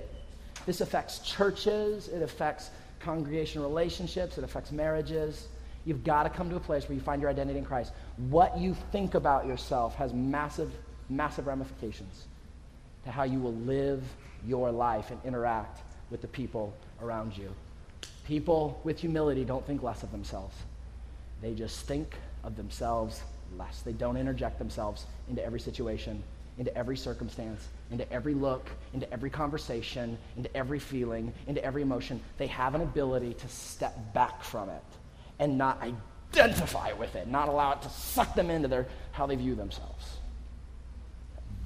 [0.66, 5.48] This affects churches, it affects congregation relationships, it affects marriages.
[5.84, 7.92] You've got to come to a place where you find your identity in Christ.
[8.28, 10.72] What you think about yourself has massive,
[11.08, 12.26] massive ramifications
[13.04, 14.02] to how you will live
[14.44, 15.80] your life and interact
[16.10, 17.54] with the people around you.
[18.26, 20.54] People with humility don't think less of themselves,
[21.40, 23.22] they just think of themselves
[23.56, 23.82] less.
[23.82, 26.22] They don't interject themselves into every situation,
[26.58, 32.20] into every circumstance, into every look, into every conversation, into every feeling, into every emotion.
[32.36, 34.82] They have an ability to step back from it
[35.38, 35.80] and not
[36.34, 40.16] identify with it, not allow it to suck them into their, how they view themselves.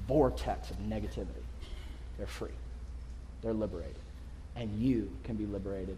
[0.07, 1.25] Vortex of negativity.
[2.17, 2.49] They're free,
[3.41, 3.95] they're liberated.
[4.55, 5.97] And you can be liberated